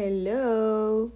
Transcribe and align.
Hello, 0.00 1.10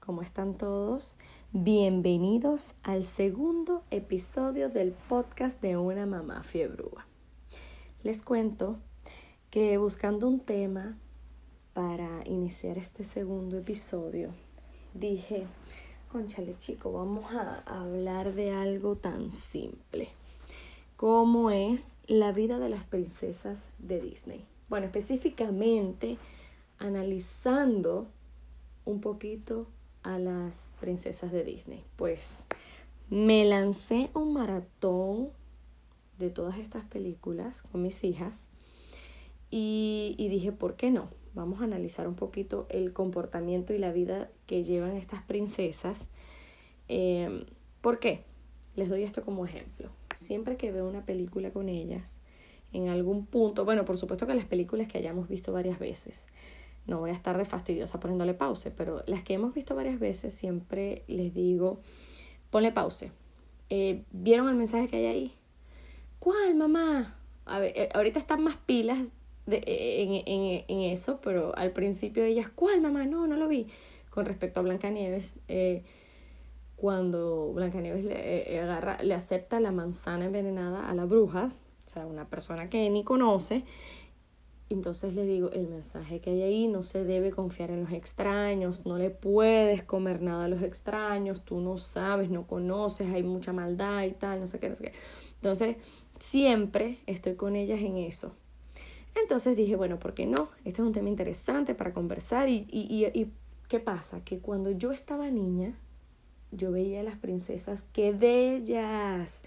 ¿cómo 0.00 0.22
están 0.22 0.56
todos? 0.56 1.16
Bienvenidos 1.52 2.68
al 2.82 3.04
segundo 3.04 3.84
episodio 3.90 4.70
del 4.70 4.92
podcast 4.92 5.60
de 5.60 5.76
una 5.76 6.06
mamá 6.06 6.42
fiebrúa. 6.42 7.06
Les 8.02 8.22
cuento 8.22 8.78
que 9.50 9.76
buscando 9.76 10.26
un 10.28 10.40
tema 10.40 10.96
para 11.74 12.22
iniciar 12.24 12.78
este 12.78 13.04
segundo 13.04 13.58
episodio, 13.58 14.30
dije, 14.94 15.46
conchale 16.10 16.56
chico, 16.56 16.90
vamos 16.90 17.30
a 17.34 17.62
hablar 17.66 18.32
de 18.32 18.52
algo 18.52 18.96
tan 18.96 19.30
simple 19.30 20.08
como 20.96 21.50
es 21.50 21.96
la 22.06 22.32
vida 22.32 22.58
de 22.58 22.70
las 22.70 22.84
princesas 22.84 23.68
de 23.78 24.00
Disney. 24.00 24.46
Bueno, 24.70 24.86
específicamente 24.86 26.16
analizando 26.78 28.08
un 28.84 29.00
poquito 29.00 29.66
a 30.02 30.18
las 30.18 30.72
princesas 30.80 31.32
de 31.32 31.44
Disney. 31.44 31.84
Pues 31.96 32.44
me 33.08 33.44
lancé 33.44 34.10
un 34.14 34.32
maratón 34.32 35.30
de 36.18 36.30
todas 36.30 36.58
estas 36.58 36.84
películas 36.84 37.62
con 37.62 37.82
mis 37.82 38.04
hijas 38.04 38.46
y, 39.50 40.16
dije, 40.30 40.50
¿por 40.50 40.76
qué 40.76 40.90
no? 40.90 41.10
Vamos 41.34 41.60
a 41.60 41.64
analizar 41.64 42.08
un 42.08 42.14
poquito 42.14 42.66
el 42.70 42.92
comportamiento 42.92 43.74
y 43.74 43.78
la 43.78 43.92
vida 43.92 44.30
que 44.46 44.64
llevan 44.64 44.96
estas 44.96 45.22
princesas. 45.22 46.06
Eh, 46.88 47.44
¿Por 47.82 47.98
qué? 47.98 48.24
Les 48.76 48.88
doy 48.88 49.02
esto 49.02 49.24
como 49.24 49.44
ejemplo. 49.44 49.90
Siempre 50.16 50.56
que 50.56 50.72
veo 50.72 50.88
una 50.88 51.04
película 51.04 51.50
con 51.50 51.68
ellas, 51.68 52.16
en 52.72 52.88
algún 52.88 53.26
punto, 53.26 53.66
bueno, 53.66 53.84
por 53.84 53.98
supuesto 53.98 54.26
que 54.26 54.34
las 54.34 54.46
películas 54.46 54.88
que 54.88 54.98
hayamos 54.98 55.28
visto 55.28 55.52
varias 55.52 55.78
veces, 55.78 56.26
no 56.86 57.00
voy 57.00 57.10
a 57.10 57.14
estar 57.14 57.38
de 57.38 57.44
fastidiosa 57.44 58.00
poniéndole 58.00 58.34
pause, 58.34 58.72
pero 58.76 59.02
las 59.06 59.22
que 59.22 59.34
hemos 59.34 59.54
visto 59.54 59.74
varias 59.74 59.98
veces 59.98 60.34
siempre 60.34 61.04
les 61.06 61.32
digo, 61.34 61.80
ponle 62.50 62.72
pause. 62.72 63.10
Eh, 63.70 64.04
¿Vieron 64.10 64.48
el 64.48 64.56
mensaje 64.56 64.88
que 64.88 64.96
hay 64.96 65.06
ahí? 65.06 65.34
¿Cuál, 66.18 66.54
mamá? 66.54 67.16
A 67.46 67.58
ver, 67.58 67.72
eh, 67.76 67.88
ahorita 67.94 68.18
están 68.18 68.42
más 68.44 68.56
pilas 68.56 68.98
de, 69.46 69.56
eh, 69.56 70.02
en, 70.02 70.12
en, 70.26 70.64
en, 70.68 70.92
eso, 70.92 71.20
pero 71.20 71.56
al 71.56 71.72
principio 71.72 72.24
ellas, 72.24 72.48
¿cuál, 72.54 72.80
mamá? 72.80 73.06
No, 73.06 73.26
no 73.26 73.36
lo 73.36 73.48
vi. 73.48 73.66
Con 74.10 74.26
respecto 74.26 74.60
a 74.60 74.62
Blancanieves, 74.62 75.32
eh, 75.48 75.82
cuando 76.76 77.52
Blancanieves 77.52 78.04
le, 78.04 78.60
agarra, 78.60 79.02
le 79.02 79.14
acepta 79.14 79.58
la 79.58 79.72
manzana 79.72 80.26
envenenada 80.26 80.88
a 80.88 80.94
la 80.94 81.06
bruja, 81.06 81.52
o 81.86 81.90
sea, 81.90 82.06
una 82.06 82.28
persona 82.28 82.68
que 82.68 82.88
ni 82.90 83.04
conoce, 83.04 83.64
entonces 84.72 85.14
le 85.14 85.24
digo, 85.26 85.50
el 85.50 85.68
mensaje 85.68 86.20
que 86.20 86.30
hay 86.30 86.42
ahí 86.42 86.68
no 86.68 86.82
se 86.82 87.04
debe 87.04 87.30
confiar 87.30 87.70
en 87.70 87.82
los 87.82 87.92
extraños, 87.92 88.84
no 88.86 88.98
le 88.98 89.10
puedes 89.10 89.82
comer 89.82 90.22
nada 90.22 90.46
a 90.46 90.48
los 90.48 90.62
extraños, 90.62 91.44
tú 91.44 91.60
no 91.60 91.78
sabes, 91.78 92.30
no 92.30 92.46
conoces, 92.46 93.10
hay 93.10 93.22
mucha 93.22 93.52
maldad 93.52 94.04
y 94.04 94.12
tal, 94.12 94.40
no 94.40 94.46
sé 94.46 94.58
qué, 94.58 94.68
no 94.68 94.74
sé 94.74 94.84
qué. 94.84 94.92
Entonces, 95.36 95.76
siempre 96.18 96.98
estoy 97.06 97.34
con 97.34 97.56
ellas 97.56 97.80
en 97.80 97.98
eso. 97.98 98.34
Entonces 99.14 99.56
dije, 99.56 99.76
bueno, 99.76 99.98
¿por 99.98 100.14
qué 100.14 100.26
no? 100.26 100.48
Este 100.64 100.80
es 100.82 100.86
un 100.86 100.92
tema 100.92 101.08
interesante 101.08 101.74
para 101.74 101.92
conversar 101.92 102.48
y, 102.48 102.66
y, 102.70 102.80
y, 102.88 103.20
y 103.20 103.32
¿qué 103.68 103.80
pasa? 103.80 104.24
Que 104.24 104.38
cuando 104.38 104.70
yo 104.70 104.92
estaba 104.92 105.30
niña, 105.30 105.74
yo 106.50 106.70
veía 106.70 107.00
a 107.00 107.02
las 107.02 107.16
princesas, 107.16 107.84
qué 107.92 108.12
bellas, 108.12 109.42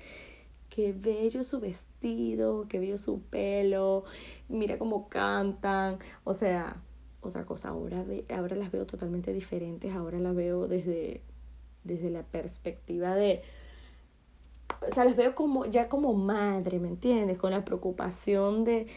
qué 0.75 0.91
bello 0.91 1.41
su 1.43 1.61
vestido, 1.61 2.65
qué 2.67 2.79
bello 2.79 2.97
su 2.97 3.21
pelo, 3.21 4.03
mira 4.49 4.77
cómo 4.77 5.07
cantan, 5.07 5.99
o 6.25 6.33
sea, 6.33 6.81
otra 7.21 7.45
cosa, 7.45 7.69
ahora, 7.69 8.03
ve, 8.03 8.25
ahora 8.29 8.57
las 8.57 8.73
veo 8.73 8.85
totalmente 8.85 9.31
diferentes, 9.31 9.93
ahora 9.93 10.19
las 10.19 10.35
veo 10.35 10.67
desde, 10.67 11.21
desde 11.85 12.09
la 12.09 12.23
perspectiva 12.23 13.15
de, 13.15 13.41
o 14.85 14.93
sea, 14.93 15.05
las 15.05 15.16
veo 15.16 15.33
como, 15.33 15.66
ya 15.66 15.88
como 15.88 16.13
madre, 16.13 16.79
¿me 16.81 16.89
entiendes? 16.89 17.38
Con 17.38 17.51
la 17.51 17.63
preocupación 17.63 18.66
de, 18.66 18.88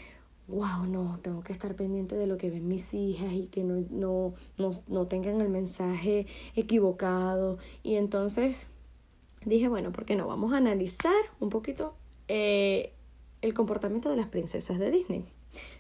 wow, 0.48 0.84
no, 0.84 1.20
tengo 1.22 1.42
que 1.44 1.52
estar 1.52 1.76
pendiente 1.76 2.16
de 2.16 2.26
lo 2.26 2.38
que 2.38 2.50
ven 2.50 2.66
mis 2.66 2.92
hijas 2.92 3.32
y 3.32 3.46
que 3.46 3.62
no, 3.62 3.84
no, 3.90 4.34
no, 4.58 4.72
no 4.88 5.06
tengan 5.06 5.40
el 5.40 5.48
mensaje 5.48 6.26
equivocado. 6.56 7.58
Y 7.84 7.94
entonces 7.94 8.66
dije, 9.44 9.68
bueno, 9.68 9.92
¿por 9.92 10.04
qué 10.04 10.16
no? 10.16 10.26
Vamos 10.26 10.52
a 10.52 10.58
analizar 10.58 11.12
un 11.40 11.50
poquito 11.50 11.94
eh, 12.28 12.92
el 13.42 13.54
comportamiento 13.54 14.10
de 14.10 14.16
las 14.16 14.28
princesas 14.28 14.78
de 14.78 14.90
Disney. 14.90 15.24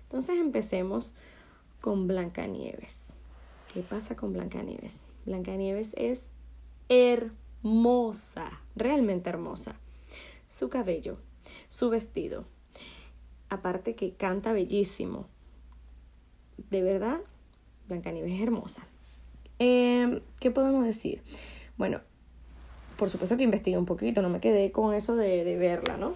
Entonces 0.02 0.38
empecemos 0.38 1.14
con 1.80 2.06
Blancanieves. 2.06 3.12
¿Qué 3.72 3.80
pasa 3.82 4.16
con 4.16 4.32
Blancanieves? 4.32 5.04
Blancanieves 5.26 5.92
es 5.96 6.28
hermosa, 6.88 8.62
realmente 8.74 9.28
hermosa. 9.28 9.76
Su 10.48 10.70
cabello, 10.70 11.18
su 11.68 11.90
vestido, 11.90 12.46
aparte 13.50 13.94
que 13.94 14.14
canta 14.14 14.52
bellísimo. 14.52 15.26
De 16.70 16.82
verdad, 16.82 17.20
Blancanieves 17.88 18.32
es 18.32 18.40
hermosa. 18.40 18.86
Eh, 19.58 20.22
¿Qué 20.40 20.50
podemos 20.50 20.84
decir? 20.84 21.22
Bueno, 21.76 22.00
por 22.98 23.10
supuesto 23.10 23.36
que 23.36 23.44
investigué 23.44 23.78
un 23.78 23.86
poquito, 23.86 24.22
no 24.22 24.28
me 24.28 24.40
quedé 24.40 24.72
con 24.72 24.92
eso 24.92 25.14
de, 25.14 25.56
verla, 25.56 25.96
¿no? 25.96 26.14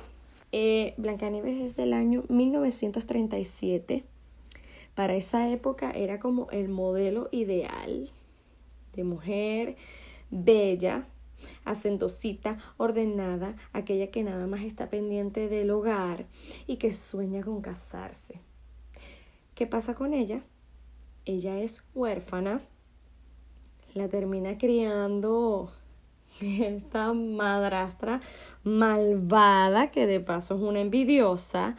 Eh, 0.51 0.95
Blancanieves 0.97 1.63
es 1.63 1.77
del 1.77 1.93
año 1.93 2.25
1937. 2.29 4.05
Para 4.97 5.15
esa 5.15 5.49
época 5.49 5.93
era 5.93 6.19
como 6.19 6.51
el 6.51 6.69
modelo 6.69 7.29
ideal 7.31 8.11
de 8.95 9.05
mujer 9.05 9.77
bella, 10.31 11.07
hacendosita, 11.65 12.59
ordenada, 12.79 13.55
aquella 13.73 14.11
que 14.11 14.25
nada 14.25 14.49
más 14.49 14.63
está 14.63 14.91
pendiente 14.91 15.49
del 15.49 15.71
hogar 15.71 16.27
y 16.67 16.77
que 16.77 16.93
sueña 16.93 17.43
con 17.43 17.63
casarse. 17.63 18.41
¿Qué 19.55 19.69
pasa 19.69 19.95
con 19.95 20.15
ella? 20.15 20.43
Ella 21.27 21.61
es 21.61 21.85
huérfana, 21.95 22.61
la 23.95 24.09
termina 24.09 24.59
criando 24.59 25.73
esta 26.63 27.13
madrastra 27.13 28.21
malvada, 28.65 29.91
que 29.91 30.07
de 30.07 30.21
paso 30.21 30.57
es 30.57 30.61
una 30.61 30.81
envidiosa. 30.81 31.77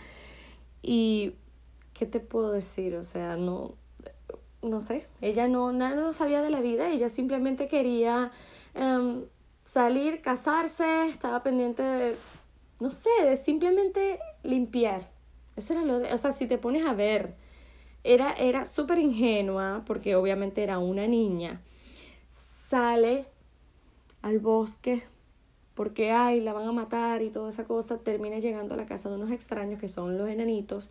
Y, 0.82 1.36
¿qué 1.94 2.06
te 2.06 2.20
puedo 2.20 2.52
decir? 2.52 2.96
O 2.96 3.04
sea, 3.04 3.38
no, 3.38 3.76
no 4.62 4.82
sé, 4.82 5.08
ella 5.22 5.48
no, 5.48 5.72
nada 5.72 5.96
no 5.96 6.14
sabía 6.14 6.42
de 6.42 6.50
la 6.50 6.62
vida, 6.62 6.90
ella 6.90 7.10
simplemente 7.10 7.68
quería 7.68 8.32
um, 8.76 9.24
salir, 9.64 10.22
casarse, 10.22 11.08
estaba 11.08 11.44
pendiente 11.44 11.84
de, 11.84 12.16
no 12.80 12.92
sé, 12.92 13.10
de 13.24 13.38
simplemente 13.38 14.20
limpiar. 14.44 15.10
Eso 15.56 15.74
era 15.74 15.84
lo 15.84 16.00
de, 16.00 16.14
o 16.14 16.18
sea, 16.18 16.32
si 16.32 16.48
te 16.48 16.58
pones 16.58 16.86
a 16.86 16.94
ver, 16.94 17.36
era, 18.04 18.34
era 18.34 18.66
súper 18.66 19.00
ingenua, 19.00 19.84
porque 19.86 20.16
obviamente 20.16 20.64
era 20.64 20.80
una 20.80 21.08
niña. 21.08 21.62
Sale 22.30 23.28
al 24.24 24.40
bosque 24.40 25.04
porque 25.74 26.12
ay, 26.12 26.42
la 26.42 26.54
van 26.54 26.68
a 26.68 26.72
matar 26.72 27.22
y 27.22 27.30
toda 27.30 27.50
esa 27.50 27.66
cosa, 27.66 28.00
termina 28.00 28.40
llegando 28.40 28.74
a 28.74 28.78
la 28.78 28.86
casa 28.86 29.10
de 29.10 29.16
unos 29.16 29.32
extraños 29.32 29.80
que 29.80 29.88
son 29.88 30.18
los 30.18 30.30
enanitos, 30.30 30.90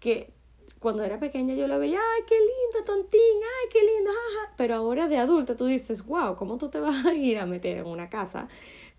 que 0.00 0.32
cuando 0.80 1.02
era 1.02 1.18
pequeña 1.18 1.54
yo 1.54 1.66
la 1.66 1.78
veía, 1.78 1.98
ay, 1.98 2.22
qué 2.28 2.34
lindo, 2.34 2.84
tontín, 2.84 3.20
ay, 3.20 3.68
qué 3.72 3.78
lindo, 3.80 4.10
jaja. 4.10 4.54
Pero 4.56 4.74
ahora 4.74 5.08
de 5.08 5.16
adulta 5.18 5.56
tú 5.56 5.66
dices, 5.66 6.04
wow, 6.06 6.36
¿cómo 6.36 6.58
tú 6.58 6.68
te 6.68 6.78
vas 6.78 7.06
a 7.06 7.14
ir 7.14 7.38
a 7.38 7.46
meter 7.46 7.78
en 7.78 7.86
una 7.86 8.10
casa 8.10 8.48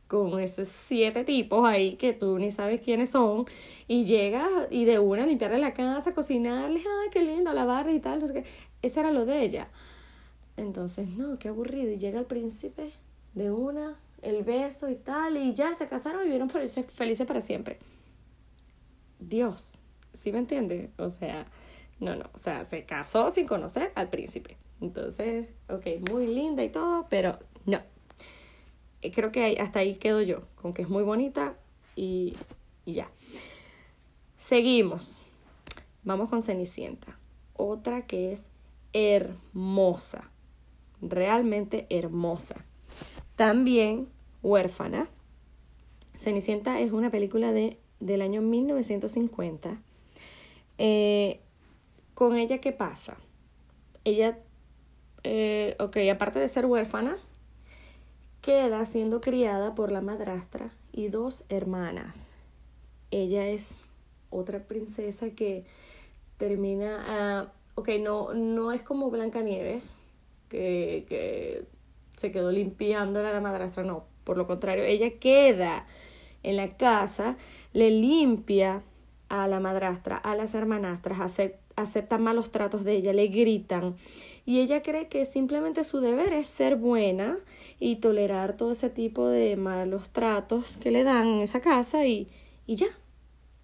con 0.08 0.40
esos 0.40 0.70
siete 0.70 1.24
tipos 1.26 1.68
ahí 1.68 1.98
que 1.98 2.14
tú 2.14 2.40
ni 2.40 2.50
sabes 2.50 2.82
quiénes 2.82 3.10
son 3.10 3.46
y 3.88 4.06
llegas 4.06 4.50
y 4.72 4.86
de 4.86 5.00
una 5.00 5.26
limpiarle 5.26 5.60
la 5.60 5.74
casa, 5.74 6.14
cocinarles, 6.14 6.84
ay, 6.86 7.10
qué 7.12 7.22
lindo, 7.24 7.54
lavar 7.54 7.90
y 7.90 8.00
tal, 8.00 8.20
no 8.20 8.28
sé 8.28 8.34
qué. 8.34 8.46
Ese 8.82 9.00
era 9.02 9.12
lo 9.12 9.26
de 9.26 9.44
ella. 9.44 9.70
Entonces, 10.56 11.08
no, 11.08 11.38
qué 11.38 11.50
aburrido. 11.50 11.92
Y 11.92 11.98
llega 11.98 12.20
el 12.20 12.26
príncipe 12.26 12.94
de 13.38 13.52
una, 13.52 13.96
el 14.22 14.44
beso 14.44 14.90
y 14.90 14.96
tal, 14.96 15.38
y 15.38 15.54
ya 15.54 15.76
se 15.76 15.88
casaron 15.88 16.22
y 16.22 16.24
vivieron 16.26 16.50
felices, 16.50 17.28
para 17.28 17.40
siempre. 17.40 17.78
Dios, 19.20 19.78
¿sí 20.14 20.32
me 20.32 20.40
entiendes? 20.40 20.90
O 20.98 21.10
sea, 21.10 21.46
no, 22.00 22.16
no, 22.16 22.26
o 22.34 22.38
sea, 22.40 22.66
se 22.66 22.86
casó 22.86 23.30
sin 23.30 23.48
conocer 23.48 23.92
al 23.96 24.10
príncipe. 24.10 24.58
Entonces, 24.82 25.48
ok, 25.70 26.10
muy 26.10 26.28
linda 26.28 26.64
y 26.64 26.70
todo, 26.70 27.08
pero 27.10 27.38
no. 27.66 27.82
Creo 29.14 29.32
que 29.32 29.58
hasta 29.60 29.80
ahí 29.80 29.96
quedo 29.96 30.22
yo, 30.22 30.42
con 30.56 30.74
que 30.74 30.82
es 30.82 30.90
muy 30.90 31.04
bonita 31.04 31.56
y, 31.96 32.36
y 32.86 32.94
ya. 32.94 33.10
Seguimos. 34.36 35.22
Vamos 36.04 36.30
con 36.30 36.42
Cenicienta. 36.42 37.18
Otra 37.54 38.06
que 38.08 38.32
es 38.32 38.48
hermosa. 38.94 40.30
Realmente 41.02 41.86
hermosa 41.90 42.67
también 43.38 44.10
huérfana. 44.44 45.08
Cenicienta 46.18 46.82
es 46.82 46.92
una 46.92 47.10
película 47.10 47.54
de, 47.54 47.78
del 48.02 48.22
año 48.22 48.42
1950. 48.42 49.82
Eh, 50.78 51.40
con 52.14 52.36
ella, 52.36 52.58
¿qué 52.58 52.74
pasa? 52.74 53.16
Ella 54.04 54.38
eh, 55.30 55.76
ok, 55.80 55.98
aparte 56.10 56.40
de 56.40 56.48
ser 56.48 56.66
huérfana, 56.66 57.18
queda 58.42 58.86
siendo 58.86 59.20
criada 59.20 59.76
por 59.76 59.92
la 59.92 60.00
madrastra 60.00 60.72
y 60.94 61.10
dos 61.10 61.44
hermanas. 61.50 62.30
Ella 63.12 63.46
es 63.48 63.78
otra 64.30 64.60
princesa 64.64 65.32
que 65.32 65.66
termina, 66.38 67.04
ah, 67.08 67.52
ok, 67.76 67.90
no, 68.00 68.34
no 68.34 68.72
es 68.72 68.82
como 68.84 69.10
Blancanieves, 69.10 69.96
que, 70.48 71.06
que 71.10 71.66
se 72.18 72.32
quedó 72.32 72.52
limpiando 72.52 73.20
a 73.20 73.32
la 73.32 73.40
madrastra, 73.40 73.84
no, 73.84 74.06
por 74.24 74.38
lo 74.38 74.46
contrario, 74.48 74.84
ella 74.84 75.20
queda 75.20 75.88
en 76.44 76.58
la 76.58 76.76
casa, 76.76 77.38
le 77.74 77.92
limpia 77.92 78.84
a 79.30 79.48
la 79.48 79.60
madrastra, 79.60 80.18
a 80.18 80.36
las 80.36 80.54
hermanastras, 80.54 81.40
aceptan 81.76 82.24
malos 82.24 82.52
tratos 82.52 82.84
de 82.84 82.94
ella, 82.94 83.14
le 83.14 83.28
gritan 83.28 83.96
y 84.46 84.62
ella 84.62 84.82
cree 84.82 85.10
que 85.10 85.26
simplemente 85.26 85.84
su 85.84 86.00
deber 86.00 86.32
es 86.32 86.48
ser 86.48 86.78
buena 86.78 87.38
y 87.80 87.98
tolerar 87.98 88.56
todo 88.56 88.72
ese 88.72 88.90
tipo 88.90 89.28
de 89.28 89.58
malos 89.58 90.10
tratos 90.10 90.78
que 90.78 90.90
le 90.90 91.04
dan 91.04 91.28
en 91.28 91.42
esa 91.42 91.60
casa 91.60 92.06
y, 92.06 92.30
y 92.66 92.76
ya. 92.76 92.88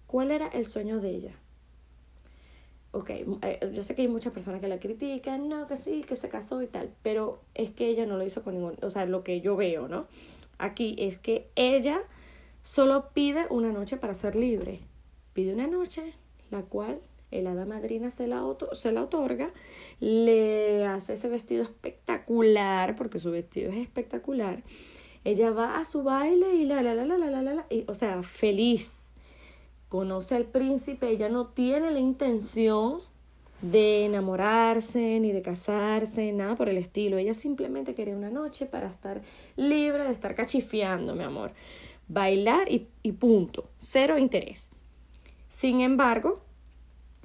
¿Cuál 0.06 0.30
era 0.30 0.46
el 0.48 0.66
sueño 0.66 1.00
de 1.00 1.10
ella? 1.10 1.43
Ok, 2.96 3.10
eh, 3.10 3.58
yo 3.74 3.82
sé 3.82 3.96
que 3.96 4.02
hay 4.02 4.08
muchas 4.08 4.32
personas 4.32 4.60
que 4.60 4.68
la 4.68 4.78
critican, 4.78 5.48
no, 5.48 5.66
que 5.66 5.74
sí, 5.74 6.04
que 6.06 6.14
se 6.14 6.28
casó 6.28 6.62
y 6.62 6.68
tal, 6.68 6.92
pero 7.02 7.40
es 7.54 7.70
que 7.70 7.88
ella 7.88 8.06
no 8.06 8.16
lo 8.16 8.24
hizo 8.24 8.44
con 8.44 8.54
ningún, 8.54 8.76
o 8.82 8.88
sea, 8.88 9.04
lo 9.04 9.24
que 9.24 9.40
yo 9.40 9.56
veo, 9.56 9.88
¿no? 9.88 10.06
Aquí 10.58 10.94
es 10.98 11.18
que 11.18 11.48
ella 11.56 12.02
solo 12.62 13.08
pide 13.12 13.48
una 13.50 13.72
noche 13.72 13.96
para 13.96 14.14
ser 14.14 14.36
libre. 14.36 14.80
Pide 15.32 15.52
una 15.52 15.66
noche, 15.66 16.14
la 16.52 16.62
cual 16.62 17.00
el 17.32 17.48
hada 17.48 17.66
madrina 17.66 18.12
se 18.12 18.28
la, 18.28 18.44
se 18.74 18.92
la 18.92 19.02
otorga, 19.02 19.52
le 19.98 20.86
hace 20.86 21.14
ese 21.14 21.28
vestido 21.28 21.64
espectacular, 21.64 22.94
porque 22.94 23.18
su 23.18 23.32
vestido 23.32 23.72
es 23.72 23.78
espectacular. 23.78 24.62
Ella 25.24 25.50
va 25.50 25.78
a 25.78 25.84
su 25.84 26.04
baile 26.04 26.54
y 26.54 26.64
la, 26.64 26.80
la, 26.82 26.94
la, 26.94 27.06
la, 27.06 27.18
la, 27.18 27.30
la, 27.30 27.42
la, 27.42 27.66
y, 27.70 27.84
o 27.88 27.94
sea, 27.94 28.22
feliz. 28.22 29.03
Conoce 29.94 30.34
al 30.34 30.46
príncipe, 30.46 31.08
ella 31.08 31.28
no 31.28 31.46
tiene 31.46 31.92
la 31.92 32.00
intención 32.00 32.98
de 33.62 34.06
enamorarse 34.06 35.20
ni 35.20 35.30
de 35.30 35.40
casarse, 35.40 36.32
nada 36.32 36.56
por 36.56 36.68
el 36.68 36.78
estilo. 36.78 37.16
Ella 37.16 37.32
simplemente 37.32 37.94
quería 37.94 38.16
una 38.16 38.28
noche 38.28 38.66
para 38.66 38.88
estar 38.88 39.22
libre 39.54 40.02
de 40.02 40.10
estar 40.10 40.34
cachifiando, 40.34 41.14
mi 41.14 41.22
amor. 41.22 41.52
Bailar 42.08 42.72
y, 42.72 42.88
y 43.04 43.12
punto. 43.12 43.70
Cero 43.78 44.18
interés. 44.18 44.68
Sin 45.48 45.80
embargo, 45.80 46.40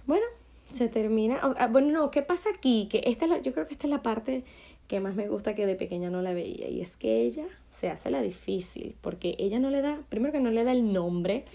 bueno, 0.05 0.27
se 0.71 0.89
termina. 0.89 1.39
Ah, 1.41 1.69
bueno, 1.71 1.89
no, 1.89 2.11
¿qué 2.11 2.21
pasa 2.21 2.49
aquí? 2.55 2.87
Que 2.87 3.01
esta 3.07 3.25
es 3.25 3.31
la, 3.31 3.39
yo 3.39 3.51
creo 3.51 3.65
que 3.65 3.73
esta 3.73 3.87
es 3.87 3.91
la 3.91 4.03
parte 4.03 4.43
que 4.87 4.99
más 4.99 5.15
me 5.15 5.27
gusta 5.27 5.55
que 5.55 5.65
de 5.65 5.73
pequeña 5.73 6.11
no 6.11 6.21
la 6.21 6.33
veía. 6.33 6.69
Y 6.69 6.81
es 6.81 6.95
que 6.95 7.21
ella 7.21 7.47
se 7.79 7.89
hace 7.89 8.11
la 8.11 8.21
difícil, 8.21 8.95
porque 9.01 9.35
ella 9.39 9.59
no 9.59 9.69
le 9.69 9.81
da, 9.81 10.01
primero 10.09 10.33
que 10.33 10.39
no 10.39 10.51
le 10.51 10.63
da 10.63 10.73
el 10.73 10.91
nombre, 10.91 11.45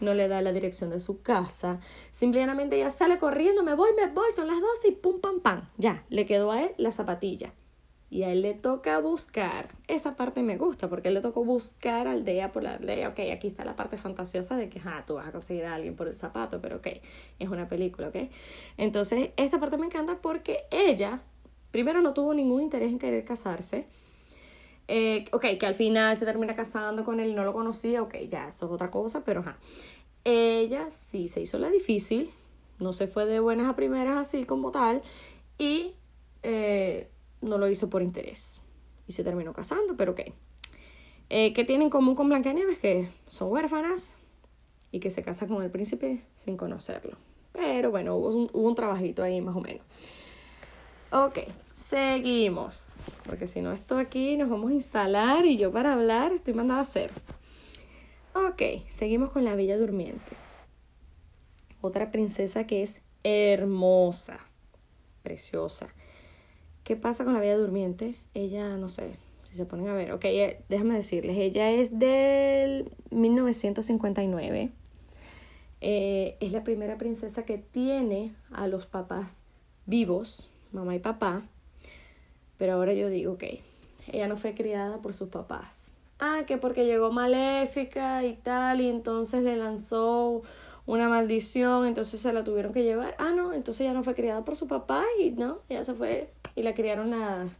no 0.00 0.14
le 0.14 0.28
da 0.28 0.40
la 0.40 0.52
dirección 0.52 0.90
de 0.90 1.00
su 1.00 1.20
casa, 1.20 1.80
simplemente 2.10 2.76
ella 2.76 2.90
sale 2.90 3.18
corriendo, 3.18 3.62
me 3.62 3.74
voy, 3.74 3.90
me 3.94 4.06
voy, 4.10 4.30
son 4.34 4.46
las 4.46 4.60
12 4.60 4.88
y 4.88 4.90
pum, 4.92 5.20
pam, 5.20 5.40
pam, 5.40 5.68
ya, 5.76 6.04
le 6.08 6.24
quedó 6.24 6.52
a 6.52 6.62
él 6.62 6.70
la 6.78 6.90
zapatilla 6.90 7.52
y 8.14 8.22
a 8.22 8.30
él 8.30 8.42
le 8.42 8.54
toca 8.54 9.00
buscar. 9.00 9.74
Esa 9.88 10.14
parte 10.14 10.42
me 10.42 10.56
gusta 10.56 10.88
porque 10.88 11.08
él 11.08 11.14
le 11.14 11.20
tocó 11.20 11.44
buscar 11.44 12.06
aldea 12.06 12.52
por 12.52 12.62
la 12.62 12.74
aldea. 12.74 13.08
Ok, 13.08 13.18
aquí 13.32 13.48
está 13.48 13.64
la 13.64 13.74
parte 13.74 13.96
fantasiosa 13.96 14.56
de 14.56 14.68
que, 14.68 14.80
ah, 14.84 15.02
tú 15.04 15.14
vas 15.14 15.26
a 15.26 15.32
conseguir 15.32 15.64
a 15.64 15.74
alguien 15.74 15.96
por 15.96 16.06
el 16.06 16.14
zapato, 16.14 16.60
pero 16.60 16.76
ok, 16.76 16.86
es 17.40 17.48
una 17.48 17.66
película, 17.66 18.08
ok. 18.08 18.16
Entonces, 18.76 19.30
esta 19.36 19.58
parte 19.58 19.78
me 19.78 19.86
encanta 19.86 20.18
porque 20.22 20.60
ella, 20.70 21.22
primero, 21.72 22.02
no 22.02 22.14
tuvo 22.14 22.34
ningún 22.34 22.62
interés 22.62 22.90
en 22.90 23.00
querer 23.00 23.24
casarse. 23.24 23.86
Eh, 24.88 25.24
ok, 25.32 25.46
que 25.58 25.66
al 25.66 25.74
final 25.74 26.16
se 26.16 26.26
termina 26.26 26.54
casando 26.54 27.04
con 27.04 27.20
él, 27.20 27.34
no 27.34 27.44
lo 27.44 27.52
conocía, 27.52 28.02
ok, 28.02 28.16
ya, 28.28 28.48
eso 28.48 28.66
es 28.66 28.72
otra 28.72 28.90
cosa, 28.90 29.24
pero 29.24 29.40
ajá. 29.40 29.58
Ella 30.24 30.88
sí 30.90 31.28
se 31.28 31.40
hizo 31.40 31.58
la 31.58 31.70
difícil, 31.70 32.30
no 32.78 32.92
se 32.92 33.06
fue 33.06 33.26
de 33.26 33.40
buenas 33.40 33.68
a 33.68 33.76
primeras 33.76 34.16
así 34.16 34.44
como 34.44 34.70
tal, 34.70 35.02
y 35.58 35.94
eh, 36.42 37.08
no 37.40 37.58
lo 37.58 37.68
hizo 37.68 37.88
por 37.88 38.02
interés. 38.02 38.60
Y 39.06 39.12
se 39.12 39.24
terminó 39.24 39.52
casando, 39.52 39.96
pero 39.96 40.12
ok. 40.12 40.20
Eh, 41.30 41.52
¿Qué 41.52 41.64
tienen 41.64 41.86
en 41.86 41.90
común 41.90 42.14
con 42.14 42.28
Blancanieves? 42.28 42.78
Que 42.78 43.08
son 43.28 43.50
huérfanas 43.50 44.10
y 44.92 45.00
que 45.00 45.10
se 45.10 45.22
casa 45.22 45.46
con 45.46 45.62
el 45.62 45.70
príncipe 45.70 46.22
sin 46.36 46.56
conocerlo. 46.56 47.16
Pero 47.52 47.90
bueno, 47.90 48.16
hubo 48.16 48.28
un, 48.28 48.50
hubo 48.52 48.68
un 48.68 48.74
trabajito 48.74 49.22
ahí 49.22 49.40
más 49.40 49.56
o 49.56 49.60
menos. 49.60 49.82
Ok, 51.16 51.38
seguimos. 51.74 53.04
Porque 53.24 53.46
si 53.46 53.60
no, 53.60 53.70
esto 53.70 53.98
aquí 53.98 54.36
nos 54.36 54.50
vamos 54.50 54.72
a 54.72 54.74
instalar 54.74 55.46
y 55.46 55.56
yo 55.56 55.70
para 55.70 55.92
hablar 55.92 56.32
estoy 56.32 56.54
mandada 56.54 56.80
a 56.80 56.82
hacer. 56.82 57.12
Ok, 58.34 58.82
seguimos 58.90 59.30
con 59.30 59.44
la 59.44 59.54
Bella 59.54 59.78
Durmiente. 59.78 60.36
Otra 61.80 62.10
princesa 62.10 62.66
que 62.66 62.82
es 62.82 63.00
hermosa, 63.22 64.40
preciosa. 65.22 65.86
¿Qué 66.82 66.96
pasa 66.96 67.22
con 67.22 67.34
la 67.34 67.38
Bella 67.38 67.58
Durmiente? 67.58 68.16
Ella, 68.34 68.76
no 68.76 68.88
sé, 68.88 69.14
si 69.44 69.54
se 69.54 69.66
ponen 69.66 69.86
a 69.86 69.94
ver. 69.94 70.10
Ok, 70.10 70.24
eh, 70.24 70.64
déjame 70.68 70.96
decirles, 70.96 71.36
ella 71.36 71.70
es 71.70 71.96
del 71.96 72.90
1959. 73.12 74.72
Eh, 75.80 76.36
es 76.40 76.50
la 76.50 76.64
primera 76.64 76.98
princesa 76.98 77.44
que 77.44 77.58
tiene 77.58 78.34
a 78.50 78.66
los 78.66 78.86
papás 78.86 79.44
vivos, 79.86 80.50
mamá 80.74 80.94
y 80.94 80.98
papá. 80.98 81.42
Pero 82.58 82.74
ahora 82.74 82.92
yo 82.92 83.08
digo, 83.08 83.32
ok, 83.32 83.44
ella 84.12 84.28
no 84.28 84.36
fue 84.36 84.54
criada 84.54 84.98
por 84.98 85.14
sus 85.14 85.28
papás. 85.28 85.92
Ah, 86.18 86.44
que 86.46 86.58
porque 86.58 86.84
llegó 86.84 87.10
maléfica 87.10 88.24
y 88.24 88.34
tal, 88.34 88.80
y 88.80 88.88
entonces 88.88 89.42
le 89.42 89.56
lanzó 89.56 90.42
una 90.86 91.08
maldición, 91.08 91.86
entonces 91.86 92.20
se 92.20 92.32
la 92.32 92.44
tuvieron 92.44 92.72
que 92.72 92.82
llevar. 92.82 93.14
Ah, 93.18 93.32
no, 93.34 93.52
entonces 93.52 93.82
ella 93.82 93.94
no 93.94 94.02
fue 94.02 94.14
criada 94.14 94.44
por 94.44 94.56
su 94.56 94.68
papá 94.68 95.04
y 95.20 95.30
no, 95.30 95.58
ella 95.68 95.84
se 95.84 95.94
fue 95.94 96.30
y 96.54 96.62
la 96.62 96.74
criaron 96.74 97.10
las, 97.10 97.50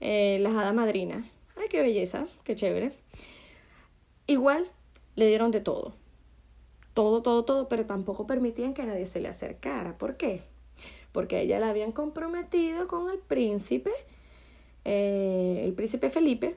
eh, 0.00 0.38
las 0.40 0.52
hadas 0.52 0.74
madrinas. 0.74 1.26
Ay, 1.56 1.68
qué 1.68 1.82
belleza, 1.82 2.26
qué 2.44 2.54
chévere. 2.54 2.92
Igual 4.26 4.70
le 5.16 5.26
dieron 5.26 5.50
de 5.50 5.60
todo. 5.60 5.94
Todo, 6.94 7.22
todo, 7.22 7.44
todo, 7.44 7.68
pero 7.68 7.86
tampoco 7.86 8.26
permitían 8.26 8.74
que 8.74 8.84
nadie 8.84 9.06
se 9.06 9.20
le 9.20 9.28
acercara. 9.28 9.96
¿Por 9.98 10.16
qué? 10.16 10.42
Porque 11.12 11.36
a 11.36 11.40
ella 11.40 11.58
la 11.58 11.70
habían 11.70 11.92
comprometido 11.92 12.86
con 12.88 13.10
el 13.10 13.18
príncipe, 13.18 13.90
eh, 14.84 15.62
el 15.64 15.72
príncipe 15.72 16.10
Felipe. 16.10 16.56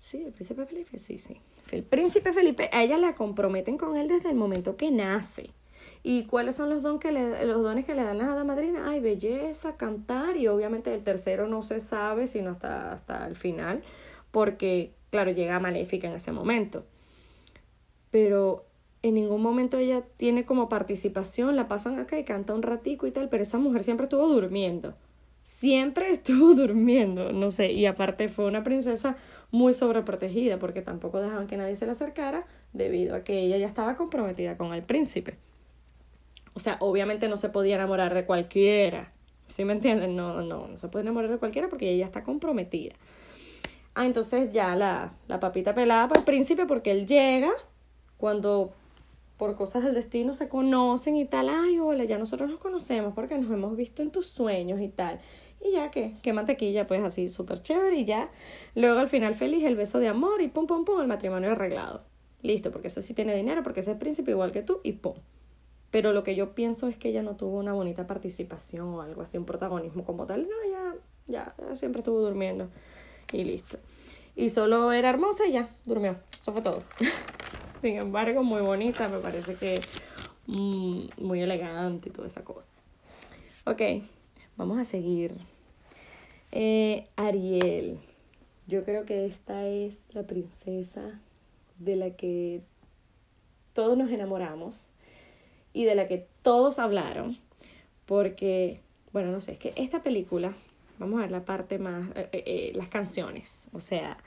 Sí, 0.00 0.22
el 0.24 0.32
príncipe 0.32 0.64
Felipe, 0.66 0.98
sí, 0.98 1.18
sí. 1.18 1.40
El 1.70 1.82
príncipe 1.82 2.32
Felipe, 2.32 2.70
a 2.72 2.82
ella 2.82 2.96
la 2.96 3.14
comprometen 3.14 3.76
con 3.76 3.96
él 3.96 4.08
desde 4.08 4.30
el 4.30 4.36
momento 4.36 4.76
que 4.76 4.90
nace. 4.90 5.50
¿Y 6.02 6.24
cuáles 6.26 6.54
son 6.54 6.70
los, 6.70 6.82
dones 6.82 7.00
que 7.00 7.10
le 7.94 8.02
dan 8.02 8.18
las 8.18 8.28
hadas 8.28 8.46
madrinas? 8.46 8.82
Ay, 8.86 9.00
belleza, 9.00 9.76
cantar 9.76 10.36
y 10.36 10.46
obviamente 10.46 10.94
el 10.94 11.02
tercero 11.02 11.48
no 11.48 11.62
se 11.62 11.80
sabe 11.80 12.28
sino 12.28 12.50
hasta, 12.50 12.92
hasta 12.92 13.26
el 13.26 13.34
final 13.34 13.82
porque, 14.36 14.92
claro, 15.10 15.30
llega 15.30 15.58
maléfica 15.60 16.08
en 16.08 16.14
ese 16.14 16.30
momento. 16.30 16.84
Pero 18.10 18.66
en 19.08 19.14
ningún 19.14 19.42
momento 19.42 19.78
ella 19.78 20.02
tiene 20.16 20.44
como 20.44 20.68
participación, 20.68 21.56
la 21.56 21.68
pasan 21.68 21.98
acá 21.98 22.18
y 22.18 22.24
canta 22.24 22.54
un 22.54 22.62
ratico 22.62 23.06
y 23.06 23.10
tal, 23.10 23.28
pero 23.28 23.42
esa 23.42 23.58
mujer 23.58 23.84
siempre 23.84 24.04
estuvo 24.04 24.28
durmiendo 24.28 24.94
siempre 25.46 26.10
estuvo 26.10 26.54
durmiendo, 26.54 27.32
no 27.32 27.50
sé, 27.50 27.72
y 27.72 27.86
aparte 27.86 28.28
fue 28.28 28.46
una 28.46 28.64
princesa 28.64 29.16
muy 29.50 29.72
sobreprotegida 29.72 30.58
porque 30.58 30.82
tampoco 30.82 31.20
dejaban 31.20 31.46
que 31.46 31.56
nadie 31.56 31.76
se 31.76 31.86
le 31.86 31.92
acercara 31.92 32.46
debido 32.72 33.14
a 33.14 33.22
que 33.22 33.38
ella 33.38 33.56
ya 33.56 33.68
estaba 33.68 33.94
comprometida 33.96 34.58
con 34.58 34.74
el 34.74 34.82
príncipe. 34.82 35.38
O 36.52 36.60
sea, 36.60 36.76
obviamente 36.80 37.28
no 37.28 37.36
se 37.36 37.48
podía 37.48 37.76
enamorar 37.76 38.12
de 38.12 38.24
cualquiera. 38.24 39.12
¿Sí 39.46 39.64
me 39.64 39.74
entienden? 39.74 40.16
No, 40.16 40.42
no, 40.42 40.66
no 40.66 40.78
se 40.78 40.88
puede 40.88 41.04
enamorar 41.04 41.30
de 41.30 41.38
cualquiera 41.38 41.68
porque 41.68 41.90
ella 41.90 42.00
ya 42.00 42.06
está 42.06 42.24
comprometida. 42.24 42.96
Ah, 43.94 44.04
entonces 44.04 44.50
ya 44.52 44.74
la, 44.74 45.12
la 45.28 45.38
papita 45.38 45.74
pelada 45.74 46.08
para 46.08 46.20
el 46.20 46.24
príncipe 46.24 46.66
porque 46.66 46.90
él 46.90 47.06
llega 47.06 47.52
cuando 48.16 48.74
por 49.36 49.54
cosas 49.56 49.84
del 49.84 49.94
destino 49.94 50.34
se 50.34 50.48
conocen 50.48 51.16
y 51.16 51.26
tal, 51.26 51.48
ay, 51.48 51.78
hola, 51.78 52.04
ya 52.04 52.18
nosotros 52.18 52.48
nos 52.48 52.58
conocemos 52.58 53.14
porque 53.14 53.36
nos 53.36 53.50
hemos 53.50 53.76
visto 53.76 54.02
en 54.02 54.10
tus 54.10 54.26
sueños 54.26 54.80
y 54.80 54.88
tal. 54.88 55.20
Y 55.60 55.72
ya 55.72 55.90
que, 55.90 56.16
qué 56.22 56.32
mantequilla, 56.32 56.86
pues 56.86 57.02
así, 57.02 57.28
súper 57.28 57.60
chévere 57.62 57.96
y 57.96 58.04
ya. 58.04 58.30
Luego 58.74 58.98
al 58.98 59.08
final 59.08 59.34
feliz, 59.34 59.64
el 59.64 59.76
beso 59.76 59.98
de 59.98 60.08
amor 60.08 60.40
y 60.42 60.48
pum, 60.48 60.66
pum, 60.66 60.84
pum, 60.84 61.00
el 61.00 61.06
matrimonio 61.06 61.52
arreglado. 61.52 62.04
Listo, 62.42 62.70
porque 62.70 62.88
ese 62.88 63.02
sí 63.02 63.14
tiene 63.14 63.34
dinero, 63.34 63.62
porque 63.62 63.80
ese 63.80 63.92
es 63.92 63.98
príncipe 63.98 64.30
igual 64.30 64.52
que 64.52 64.62
tú 64.62 64.80
y 64.82 64.92
pum. 64.92 65.14
Pero 65.90 66.12
lo 66.12 66.24
que 66.24 66.34
yo 66.34 66.54
pienso 66.54 66.88
es 66.88 66.96
que 66.96 67.08
ella 67.08 67.22
no 67.22 67.36
tuvo 67.36 67.58
una 67.58 67.72
bonita 67.72 68.06
participación 68.06 68.88
o 68.88 69.02
algo 69.02 69.22
así, 69.22 69.38
un 69.38 69.44
protagonismo 69.44 70.04
como 70.04 70.26
tal. 70.26 70.42
No, 70.42 70.70
ya, 70.70 70.94
ya, 71.26 71.54
ya 71.58 71.76
siempre 71.76 72.00
estuvo 72.00 72.20
durmiendo 72.20 72.68
y 73.32 73.44
listo. 73.44 73.78
Y 74.34 74.50
solo 74.50 74.92
era 74.92 75.08
hermosa 75.08 75.46
y 75.46 75.52
ya, 75.52 75.70
durmió. 75.84 76.16
Eso 76.40 76.52
fue 76.52 76.62
todo. 76.62 76.82
Sin 77.86 77.98
embargo, 77.98 78.42
muy 78.42 78.62
bonita, 78.62 79.06
me 79.06 79.20
parece 79.20 79.54
que 79.54 79.80
mm, 80.48 81.22
muy 81.24 81.40
elegante 81.40 82.08
y 82.08 82.12
toda 82.12 82.26
esa 82.26 82.42
cosa. 82.42 82.82
Ok, 83.64 83.80
vamos 84.56 84.80
a 84.80 84.84
seguir. 84.84 85.38
Eh, 86.50 87.06
Ariel. 87.14 88.00
Yo 88.66 88.84
creo 88.84 89.04
que 89.04 89.26
esta 89.26 89.68
es 89.68 90.02
la 90.10 90.24
princesa 90.24 91.20
de 91.78 91.94
la 91.94 92.10
que 92.10 92.60
todos 93.72 93.96
nos 93.96 94.10
enamoramos 94.10 94.90
y 95.72 95.84
de 95.84 95.94
la 95.94 96.08
que 96.08 96.26
todos 96.42 96.80
hablaron. 96.80 97.38
Porque, 98.04 98.80
bueno, 99.12 99.30
no 99.30 99.40
sé, 99.40 99.52
es 99.52 99.58
que 99.58 99.72
esta 99.76 100.02
película, 100.02 100.56
vamos 100.98 101.18
a 101.18 101.22
ver 101.22 101.30
la 101.30 101.44
parte 101.44 101.78
más, 101.78 102.10
eh, 102.16 102.30
eh, 102.32 102.72
las 102.74 102.88
canciones. 102.88 103.62
O 103.72 103.80
sea, 103.80 104.18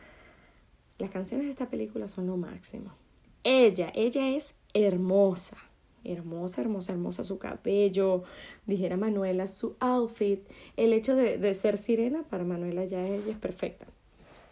las 0.98 1.10
canciones 1.10 1.48
de 1.48 1.52
esta 1.52 1.70
película 1.70 2.08
son 2.08 2.26
lo 2.26 2.38
máximo. 2.38 2.94
Ella, 3.44 3.92
ella 3.96 4.30
es 4.30 4.54
hermosa 4.74 5.58
hermosa, 6.04 6.62
hermosa, 6.62 6.94
hermosa 6.94 7.24
su 7.24 7.38
cabello, 7.40 8.24
dijera 8.66 8.98
Manuela, 8.98 9.48
su 9.48 9.76
outfit, 9.80 10.42
el 10.78 10.94
hecho 10.94 11.16
de, 11.16 11.38
de 11.38 11.54
ser 11.54 11.78
sirena, 11.78 12.24
para 12.24 12.44
Manuela 12.44 12.86
ya 12.86 13.06
ella 13.06 13.32
es 13.32 13.38
perfecta. 13.38 13.86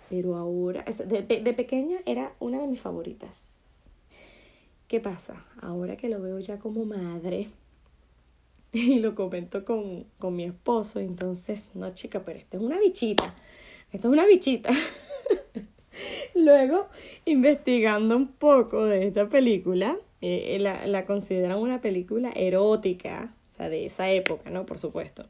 Pero 0.09 0.35
ahora, 0.35 0.83
de, 0.83 1.21
de 1.23 1.53
pequeña 1.53 1.99
era 2.05 2.33
una 2.39 2.61
de 2.61 2.67
mis 2.67 2.79
favoritas. 2.79 3.45
¿Qué 4.87 4.99
pasa? 5.01 5.45
Ahora 5.61 5.97
que 5.97 6.07
lo 6.07 6.21
veo 6.21 6.39
ya 6.39 6.59
como 6.59 6.85
madre 6.85 7.49
y 8.71 8.99
lo 8.99 9.15
comento 9.15 9.65
con, 9.65 10.05
con 10.17 10.35
mi 10.35 10.45
esposo, 10.45 10.99
entonces, 10.99 11.69
no 11.73 11.93
chica, 11.93 12.23
pero 12.23 12.39
esta 12.39 12.57
es 12.57 12.63
una 12.63 12.79
bichita, 12.79 13.35
esta 13.91 14.07
es 14.07 14.13
una 14.13 14.25
bichita. 14.25 14.69
Luego, 16.37 16.87
investigando 17.25 18.15
un 18.15 18.27
poco 18.27 18.85
de 18.85 19.07
esta 19.07 19.27
película, 19.27 19.97
eh, 20.21 20.55
eh, 20.55 20.59
la, 20.59 20.85
la 20.85 21.05
consideran 21.05 21.57
una 21.57 21.81
película 21.81 22.31
erótica, 22.35 23.33
o 23.49 23.55
sea, 23.55 23.69
de 23.69 23.85
esa 23.85 24.11
época, 24.11 24.51
¿no? 24.51 24.65
Por 24.65 24.77
supuesto. 24.77 25.25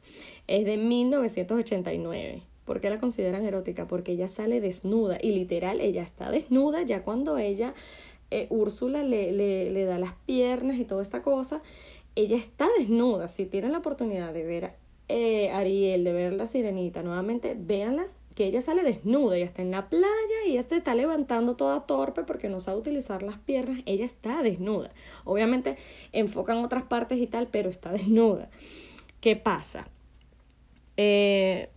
Es 0.46 0.64
de 0.66 0.76
1989. 0.76 2.42
¿Por 2.66 2.80
qué 2.80 2.90
la 2.90 3.00
consideran 3.00 3.46
erótica? 3.46 3.88
Porque 3.88 4.12
ella 4.12 4.28
sale 4.28 4.60
desnuda 4.60 5.18
y 5.22 5.32
literal 5.32 5.80
ella 5.80 6.02
está 6.02 6.30
desnuda 6.30 6.82
ya 6.82 7.02
cuando 7.02 7.38
ella, 7.38 7.72
eh, 8.30 8.46
Úrsula 8.50 9.02
le, 9.02 9.32
le, 9.32 9.70
le 9.70 9.84
da 9.84 9.98
las 9.98 10.12
piernas 10.26 10.76
y 10.76 10.84
toda 10.84 11.02
esta 11.02 11.22
cosa, 11.22 11.62
ella 12.14 12.36
está 12.36 12.68
desnuda. 12.78 13.28
Si 13.28 13.46
tienen 13.46 13.72
la 13.72 13.78
oportunidad 13.78 14.34
de 14.34 14.44
ver 14.44 14.72
eh, 15.08 15.50
Ariel, 15.50 16.04
de 16.04 16.12
ver 16.12 16.34
la 16.34 16.46
sirenita 16.46 17.02
nuevamente, 17.02 17.56
véanla 17.58 18.08
que 18.38 18.46
ella 18.46 18.62
sale 18.62 18.84
desnuda, 18.84 19.36
ella 19.36 19.46
está 19.46 19.62
en 19.62 19.72
la 19.72 19.88
playa 19.88 20.46
y 20.46 20.52
ella 20.52 20.60
está 20.60 20.94
levantando 20.94 21.56
toda 21.56 21.86
torpe 21.86 22.22
porque 22.22 22.48
no 22.48 22.60
sabe 22.60 22.78
utilizar 22.78 23.24
las 23.24 23.36
piernas, 23.36 23.80
ella 23.84 24.04
está 24.04 24.44
desnuda. 24.44 24.92
Obviamente 25.24 25.76
enfocan 26.12 26.58
otras 26.58 26.84
partes 26.84 27.18
y 27.18 27.26
tal, 27.26 27.48
pero 27.48 27.68
está 27.68 27.90
desnuda. 27.98 28.48
¿Qué 29.20 29.34
pasa? 29.34 29.88
Eh, 30.96 31.68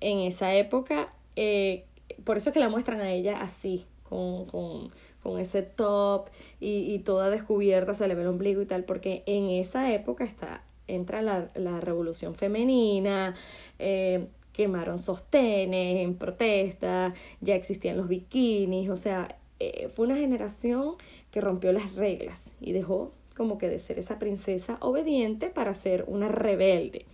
en 0.00 0.20
esa 0.20 0.54
época, 0.54 1.12
eh, 1.36 1.84
por 2.24 2.38
eso 2.38 2.48
es 2.48 2.54
que 2.54 2.60
la 2.60 2.70
muestran 2.70 3.02
a 3.02 3.12
ella 3.12 3.42
así, 3.42 3.84
con, 4.04 4.46
con, 4.46 4.88
con 5.22 5.38
ese 5.38 5.60
top 5.60 6.30
y, 6.60 6.94
y, 6.94 7.00
toda 7.00 7.28
descubierta, 7.28 7.92
se 7.92 8.08
le 8.08 8.14
ve 8.14 8.22
el 8.22 8.28
ombligo 8.28 8.62
y 8.62 8.66
tal, 8.66 8.84
porque 8.84 9.22
en 9.26 9.50
esa 9.50 9.92
época 9.92 10.24
está, 10.24 10.64
entra 10.86 11.20
la, 11.20 11.50
la 11.54 11.78
revolución 11.80 12.36
femenina, 12.36 13.34
eh, 13.78 14.28
quemaron 14.54 14.98
sostenes 14.98 15.96
en 15.96 16.14
protesta, 16.14 17.12
ya 17.40 17.56
existían 17.56 17.98
los 17.98 18.08
bikinis, 18.08 18.88
o 18.88 18.96
sea, 18.96 19.36
eh, 19.58 19.88
fue 19.88 20.06
una 20.06 20.16
generación 20.16 20.94
que 21.30 21.40
rompió 21.40 21.72
las 21.72 21.94
reglas 21.96 22.52
y 22.60 22.72
dejó 22.72 23.12
como 23.36 23.58
que 23.58 23.68
de 23.68 23.80
ser 23.80 23.98
esa 23.98 24.18
princesa 24.18 24.78
obediente 24.80 25.48
para 25.50 25.74
ser 25.74 26.04
una 26.06 26.28
rebelde. 26.28 27.04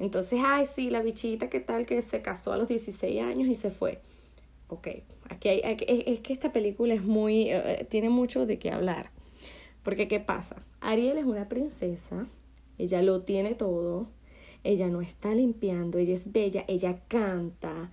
Entonces, 0.00 0.40
ay, 0.44 0.64
sí, 0.64 0.90
la 0.90 1.02
bichita, 1.02 1.48
¿qué 1.48 1.60
tal? 1.60 1.86
Que 1.86 2.02
se 2.02 2.20
casó 2.20 2.52
a 2.52 2.56
los 2.56 2.66
16 2.66 3.22
años 3.22 3.48
y 3.48 3.54
se 3.54 3.70
fue. 3.70 4.00
Ok, 4.68 4.88
aquí 5.28 5.48
hay, 5.48 5.60
es, 5.86 6.20
que 6.20 6.32
esta 6.32 6.52
película 6.52 6.94
es 6.94 7.02
muy, 7.04 7.50
eh, 7.50 7.86
tiene 7.88 8.08
mucho 8.08 8.44
de 8.44 8.58
qué 8.58 8.70
hablar. 8.70 9.10
Porque, 9.84 10.08
¿qué 10.08 10.18
pasa? 10.18 10.64
Ariel 10.80 11.18
es 11.18 11.24
una 11.24 11.48
princesa, 11.48 12.26
ella 12.78 13.02
lo 13.02 13.22
tiene 13.22 13.54
todo, 13.54 14.08
ella 14.64 14.88
no 14.88 15.00
está 15.00 15.34
limpiando, 15.34 15.98
ella 15.98 16.14
es 16.14 16.32
bella, 16.32 16.64
ella 16.68 17.00
canta, 17.08 17.90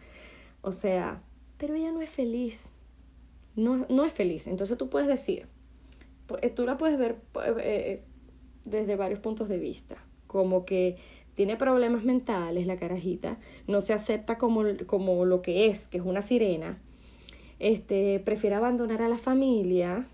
o 0.62 0.72
sea, 0.72 1.22
pero 1.58 1.76
ella 1.76 1.92
no 1.92 2.02
es 2.02 2.10
feliz, 2.10 2.62
no, 3.56 3.86
no 3.90 4.06
es 4.06 4.14
feliz. 4.14 4.48
Entonces 4.48 4.78
tú 4.78 4.90
puedes 4.90 5.08
decir, 5.08 5.48
eh, 6.42 6.50
tú 6.50 6.66
la 6.66 6.78
puedes 6.78 6.98
ver 6.98 7.18
eh, 7.46 7.56
eh, 7.58 8.04
desde 8.66 8.96
varios 8.96 9.20
puntos 9.20 9.48
de 9.50 9.58
vista, 9.58 9.98
como 10.28 10.66
que 10.66 10.98
tiene 11.36 11.56
problemas 11.56 12.04
mentales 12.04 12.66
la 12.66 12.78
carajita, 12.78 13.38
no 13.68 13.82
se 13.82 13.94
acepta 13.94 14.38
como, 14.38 14.64
como 14.88 15.24
lo 15.26 15.42
que 15.42 15.68
es, 15.68 15.88
que 15.88 15.98
es 15.98 16.04
una 16.04 16.22
sirena, 16.22 16.80
este, 17.60 18.20
prefiere 18.20 18.56
abandonar 18.56 19.02
a 19.02 19.08
la 19.08 19.18
familia 19.18 20.08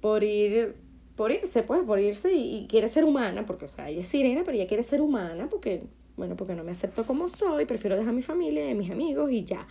por 0.00 0.24
ir 0.24 0.76
por 1.18 1.32
irse, 1.32 1.64
pues, 1.64 1.82
por 1.82 1.98
irse 1.98 2.32
y, 2.32 2.68
quiere 2.68 2.88
ser 2.88 3.04
humana, 3.04 3.44
porque, 3.44 3.64
o 3.64 3.68
sea, 3.68 3.90
ella 3.90 4.02
es 4.02 4.06
sirena, 4.06 4.42
pero 4.44 4.56
ella 4.56 4.68
quiere 4.68 4.84
ser 4.84 5.00
humana 5.00 5.48
porque, 5.50 5.82
bueno, 6.16 6.36
porque 6.36 6.54
no 6.54 6.62
me 6.62 6.70
acepto 6.70 7.04
como 7.04 7.28
soy, 7.28 7.64
prefiero 7.64 7.96
dejar 7.96 8.10
a 8.10 8.12
mi 8.12 8.22
familia 8.22 8.70
y 8.70 8.74
mis 8.76 8.92
amigos 8.92 9.32
y 9.32 9.42
ya. 9.42 9.66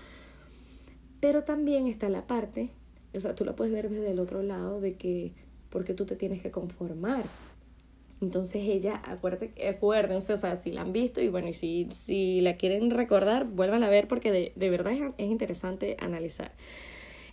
Pero 1.22 1.46
también 1.46 1.88
está 1.88 2.10
la 2.10 2.28
parte, 2.28 2.72
o 3.16 3.22
sea, 3.22 3.34
tú 3.34 3.46
la 3.46 3.56
puedes 3.56 3.74
ver 3.74 3.90
desde 3.90 4.12
el 4.12 4.20
otro 4.20 4.44
lado 4.44 4.82
de 4.82 4.96
que, 4.96 5.32
porque 5.70 5.94
tú 5.94 6.06
te 6.06 6.18
tienes 6.18 6.42
que 6.42 6.52
conformar. 6.52 7.24
Entonces 8.20 8.64
ella, 8.66 9.02
acuérdate, 9.06 9.70
acuérdense, 9.70 10.34
o 10.34 10.38
sea, 10.38 10.58
si 10.58 10.74
la 10.74 10.82
han 10.82 10.92
visto 10.92 11.22
y 11.22 11.30
bueno, 11.30 11.48
y 11.48 11.54
si, 11.54 11.88
si 11.92 12.42
la 12.42 12.58
quieren 12.58 12.92
recordar, 12.92 13.46
vuelvan 13.46 13.86
a 13.86 13.90
ver 13.90 14.10
porque 14.10 14.34
de, 14.34 14.52
de 14.58 14.70
verdad 14.70 14.92
es, 14.92 15.02
es, 15.18 15.32
interesante 15.32 15.96
analizar. 16.02 16.52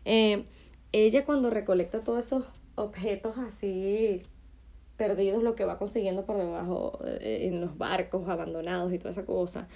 Eh, 0.05 0.45
ella 0.93 1.25
cuando 1.25 1.51
recolecta 1.51 2.05
todos 2.05 2.27
esos 2.27 2.45
objetos 2.77 3.39
así 3.39 4.23
perdidos, 4.97 5.43
lo 5.43 5.55
que 5.55 5.65
va 5.65 5.79
consiguiendo 5.79 6.25
por 6.25 6.37
debajo 6.37 6.99
eh, 7.05 7.49
en 7.49 7.61
los 7.61 7.77
barcos 7.77 8.29
abandonados 8.29 8.93
y 8.93 8.99
toda 8.99 9.11
esa 9.11 9.25
cosa. 9.25 9.69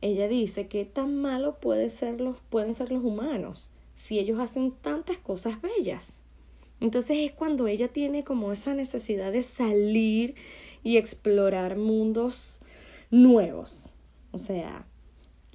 Ella 0.00 0.28
dice 0.28 0.68
que 0.68 0.84
tan 0.84 1.16
malo 1.20 1.58
ser 1.90 2.20
los, 2.20 2.36
pueden 2.48 2.74
ser 2.74 2.90
los 2.90 3.04
humanos 3.04 3.70
si 3.94 4.18
ellos 4.18 4.38
hacen 4.38 4.72
tantas 4.72 5.18
cosas 5.18 5.60
bellas. 5.60 6.18
Entonces 6.80 7.18
es 7.20 7.32
cuando 7.32 7.66
ella 7.66 7.88
tiene 7.88 8.24
como 8.24 8.52
esa 8.52 8.72
necesidad 8.74 9.32
de 9.32 9.42
salir 9.42 10.34
y 10.82 10.96
explorar 10.96 11.76
mundos 11.76 12.58
nuevos. 13.10 13.90
O 14.32 14.38
sea, 14.38 14.86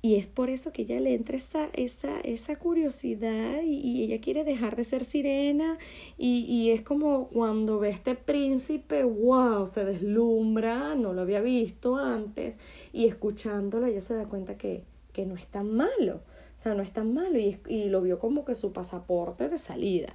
y 0.05 0.17
es 0.17 0.27
por 0.27 0.51
eso 0.51 0.71
que 0.71 0.83
ella 0.83 1.00
le 1.00 1.15
entra 1.15 1.35
esa, 1.35 1.67
esa, 1.74 2.19
esa 2.19 2.57
curiosidad 2.57 3.63
y, 3.63 4.03
ella 4.03 4.21
quiere 4.21 4.43
dejar 4.43 4.75
de 4.75 4.83
ser 4.83 5.03
sirena 5.03 5.79
y, 6.15 6.45
y, 6.47 6.69
es 6.69 6.83
como 6.83 7.27
cuando 7.29 7.79
ve 7.79 7.89
este 7.89 8.13
príncipe, 8.13 9.03
wow, 9.03 9.65
se 9.65 9.83
deslumbra, 9.83 10.93
no 10.93 11.13
lo 11.13 11.24
había 11.24 11.41
visto 11.41 11.95
antes 11.95 12.59
y 12.93 13.07
escuchándolo 13.07 13.88
ella 13.88 14.00
se 14.00 14.13
da 14.13 14.27
cuenta 14.27 14.59
que, 14.59 14.83
que 15.12 15.25
no 15.25 15.33
es 15.33 15.47
tan 15.47 15.75
malo, 15.75 16.17
o 16.55 16.59
sea, 16.59 16.75
no 16.75 16.83
es 16.83 16.91
tan 16.91 17.15
malo 17.15 17.39
y, 17.39 17.57
y 17.67 17.89
lo 17.89 18.03
vio 18.03 18.19
como 18.19 18.45
que 18.45 18.53
su 18.53 18.74
pasaporte 18.74 19.50
de 19.50 19.57
salida. 19.57 20.13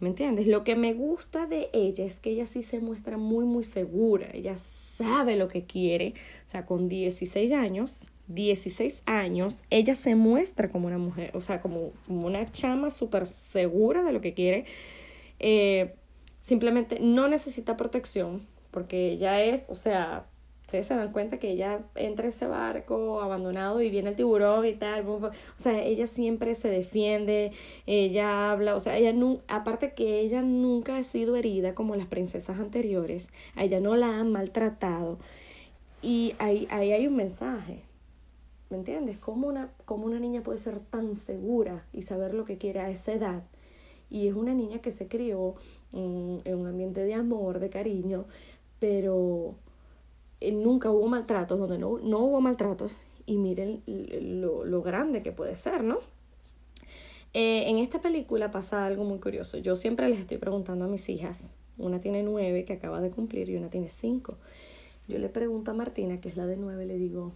¿Me 0.00 0.08
entiendes? 0.08 0.48
Lo 0.48 0.64
que 0.64 0.74
me 0.74 0.92
gusta 0.92 1.46
de 1.46 1.70
ella 1.72 2.04
es 2.04 2.18
que 2.18 2.30
ella 2.30 2.46
sí 2.46 2.64
se 2.64 2.80
muestra 2.80 3.16
muy, 3.16 3.44
muy 3.44 3.62
segura. 3.62 4.28
Ella 4.32 4.56
sabe 4.56 5.36
lo 5.36 5.46
que 5.46 5.66
quiere. 5.66 6.14
O 6.46 6.50
sea, 6.50 6.66
con 6.66 6.88
16 6.88 7.50
años, 7.50 8.08
16 8.28 9.02
años, 9.06 9.62
ella 9.70 9.94
se 9.94 10.14
muestra 10.14 10.70
como 10.70 10.86
una 10.86 10.98
mujer, 10.98 11.30
o 11.34 11.40
sea, 11.40 11.60
como, 11.60 11.92
una 12.08 12.50
chama 12.50 12.90
súper 12.90 13.26
segura 13.26 14.02
de 14.02 14.12
lo 14.12 14.20
que 14.20 14.34
quiere. 14.34 14.64
Eh, 15.40 15.94
simplemente 16.40 16.98
no 17.00 17.28
necesita 17.28 17.76
protección, 17.76 18.46
porque 18.70 19.10
ella 19.10 19.42
es, 19.42 19.70
o 19.70 19.74
sea, 19.74 20.26
ustedes 20.68 20.86
se 20.86 20.94
dan 20.94 21.12
cuenta 21.12 21.38
que 21.38 21.50
ella 21.50 21.80
entra 21.94 22.24
en 22.24 22.28
ese 22.28 22.46
barco 22.46 23.22
abandonado 23.22 23.80
y 23.80 23.88
viene 23.88 24.10
el 24.10 24.16
tiburón 24.16 24.66
y 24.66 24.74
tal, 24.74 25.08
o 25.08 25.30
sea, 25.56 25.82
ella 25.82 26.06
siempre 26.06 26.54
se 26.54 26.68
defiende, 26.68 27.52
ella 27.86 28.50
habla, 28.50 28.76
o 28.76 28.80
sea, 28.80 28.98
ella 28.98 29.14
no, 29.14 29.40
aparte 29.48 29.94
que 29.94 30.20
ella 30.20 30.42
nunca 30.42 30.98
ha 30.98 31.04
sido 31.04 31.36
herida 31.36 31.74
como 31.74 31.96
las 31.96 32.06
princesas 32.06 32.58
anteriores, 32.58 33.30
a 33.56 33.64
ella 33.64 33.80
no 33.80 33.96
la 33.96 34.08
han 34.18 34.30
maltratado. 34.30 35.18
Y 36.02 36.34
ahí, 36.38 36.68
ahí 36.70 36.92
hay 36.92 37.06
un 37.06 37.16
mensaje, 37.16 37.82
¿Me 38.70 38.76
entiendes? 38.76 39.18
¿Cómo 39.18 39.48
una, 39.48 39.72
¿Cómo 39.84 40.06
una 40.06 40.20
niña 40.20 40.42
puede 40.42 40.58
ser 40.58 40.80
tan 40.80 41.14
segura 41.14 41.86
y 41.92 42.02
saber 42.02 42.34
lo 42.34 42.44
que 42.44 42.58
quiere 42.58 42.80
a 42.80 42.90
esa 42.90 43.12
edad? 43.12 43.42
Y 44.10 44.28
es 44.28 44.34
una 44.34 44.54
niña 44.54 44.80
que 44.80 44.90
se 44.90 45.08
crió 45.08 45.54
en, 45.92 46.42
un 46.46 46.66
ambiente 46.66 47.02
de 47.02 47.14
amor, 47.14 47.60
de 47.60 47.70
cariño, 47.70 48.26
pero 48.78 49.54
eh, 50.40 50.52
nunca 50.52 50.90
hubo 50.90 51.08
maltratos, 51.08 51.58
donde 51.58 51.78
no, 51.78 51.98
no 51.98 52.18
hubo 52.20 52.40
maltratos. 52.40 52.92
Y 53.26 53.36
miren 53.36 53.82
lo, 53.86 54.64
lo 54.64 54.82
grande 54.82 55.22
que 55.22 55.32
puede 55.32 55.56
ser, 55.56 55.84
¿no? 55.84 55.98
Eh, 57.34 57.68
en 57.68 57.78
esta 57.78 58.00
película 58.00 58.50
pasa 58.50 58.86
algo 58.86 59.04
muy 59.04 59.18
curioso. 59.18 59.58
Yo 59.58 59.76
siempre 59.76 60.08
les 60.08 60.18
estoy 60.20 60.38
preguntando 60.38 60.86
a 60.86 60.88
mis 60.88 61.08
hijas, 61.08 61.50
una 61.76 62.00
tiene 62.00 62.22
nueve 62.22 62.64
que 62.64 62.72
acaba 62.74 63.00
de 63.00 63.10
cumplir 63.10 63.50
y 63.50 63.56
una 63.56 63.68
tiene 63.68 63.88
cinco. 63.88 64.36
Yo 65.08 65.18
le 65.18 65.28
pregunto 65.28 65.70
a 65.70 65.74
Martina, 65.74 66.20
que 66.20 66.28
es 66.28 66.36
la 66.36 66.46
de 66.46 66.56
nueve, 66.56 66.86
le 66.86 66.98
digo, 66.98 67.32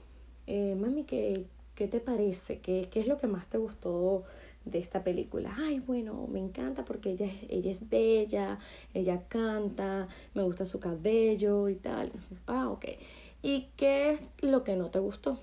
eh, 0.47 0.75
mami, 0.75 1.05
¿qué, 1.05 1.47
¿qué 1.75 1.89
te 1.89 2.01
parece? 2.01 2.59
¿Qué, 2.59 2.89
qué 2.91 3.01
es 3.01 3.07
lo 3.07 3.19
que 3.19 3.27
más 3.27 3.47
te 3.47 3.59
gustó 3.59 4.25
de 4.65 4.79
esta 4.79 5.03
película? 5.05 5.55
Ay, 5.57 5.81
bueno, 5.81 6.27
me 6.31 6.39
encanta 6.39 6.85
porque 6.85 7.11
ella, 7.11 7.27
ella 7.49 7.71
es 7.71 7.89
bella, 7.89 8.59
ella 8.95 9.23
canta, 9.29 10.09
me 10.35 10.43
gusta 10.43 10.67
su 10.67 10.81
cabello 10.81 11.69
y 11.69 11.77
tal. 11.77 12.13
Ah, 12.47 12.71
ok. 12.71 12.87
¿Y 13.43 13.69
qué 13.77 14.11
es 14.11 14.33
lo 14.41 14.63
que 14.63 14.77
no 14.77 14.91
te 14.91 14.99
gustó? 14.99 15.41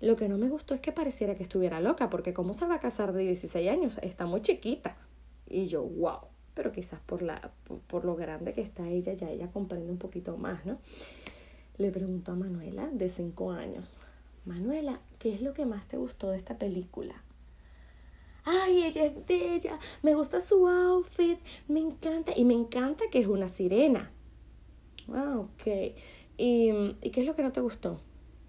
Lo 0.00 0.16
que 0.16 0.28
no 0.28 0.38
me 0.38 0.48
gustó 0.48 0.74
es 0.74 0.80
que 0.80 0.92
pareciera 0.92 1.34
que 1.34 1.42
estuviera 1.42 1.80
loca, 1.80 2.08
porque 2.08 2.32
¿cómo 2.32 2.52
se 2.52 2.66
va 2.66 2.76
a 2.76 2.80
casar 2.80 3.12
de 3.12 3.22
16 3.24 3.68
años? 3.68 3.98
Está 4.02 4.26
muy 4.26 4.42
chiquita. 4.42 4.96
Y 5.48 5.66
yo, 5.66 5.82
wow. 5.82 6.20
Pero 6.54 6.72
quizás 6.72 7.00
por, 7.00 7.22
la, 7.22 7.52
por, 7.86 8.04
lo 8.04 8.16
grande 8.16 8.52
que 8.52 8.60
está 8.60 8.88
ella, 8.88 9.12
ya 9.14 9.30
ella 9.30 9.48
comprende 9.50 9.90
un 9.90 9.98
poquito 9.98 10.36
más, 10.36 10.64
¿no? 10.66 10.78
Le 11.78 11.90
pregunto 11.90 12.32
a 12.32 12.34
Manuela, 12.34 12.88
de 12.92 13.08
5 13.08 13.52
años, 13.52 14.00
Manuela, 14.44 15.00
¿qué 15.18 15.34
es 15.34 15.42
lo 15.42 15.54
que 15.54 15.66
más 15.66 15.86
te 15.88 15.96
gustó 15.96 16.30
de 16.30 16.36
esta 16.36 16.58
película? 16.58 17.22
Ay, 18.44 18.84
ella 18.84 19.04
es 19.04 19.26
bella, 19.26 19.78
me 20.02 20.14
gusta 20.14 20.40
su 20.40 20.66
outfit, 20.66 21.38
me 21.68 21.80
encanta, 21.80 22.32
y 22.34 22.44
me 22.44 22.54
encanta 22.54 23.04
que 23.10 23.18
es 23.18 23.26
una 23.26 23.48
sirena. 23.48 24.10
Ah, 25.12 25.36
ok. 25.38 25.94
¿Y, 26.38 26.70
¿Y 27.02 27.10
qué 27.10 27.20
es 27.20 27.26
lo 27.26 27.34
que 27.34 27.42
no 27.42 27.52
te 27.52 27.60
gustó? 27.60 28.00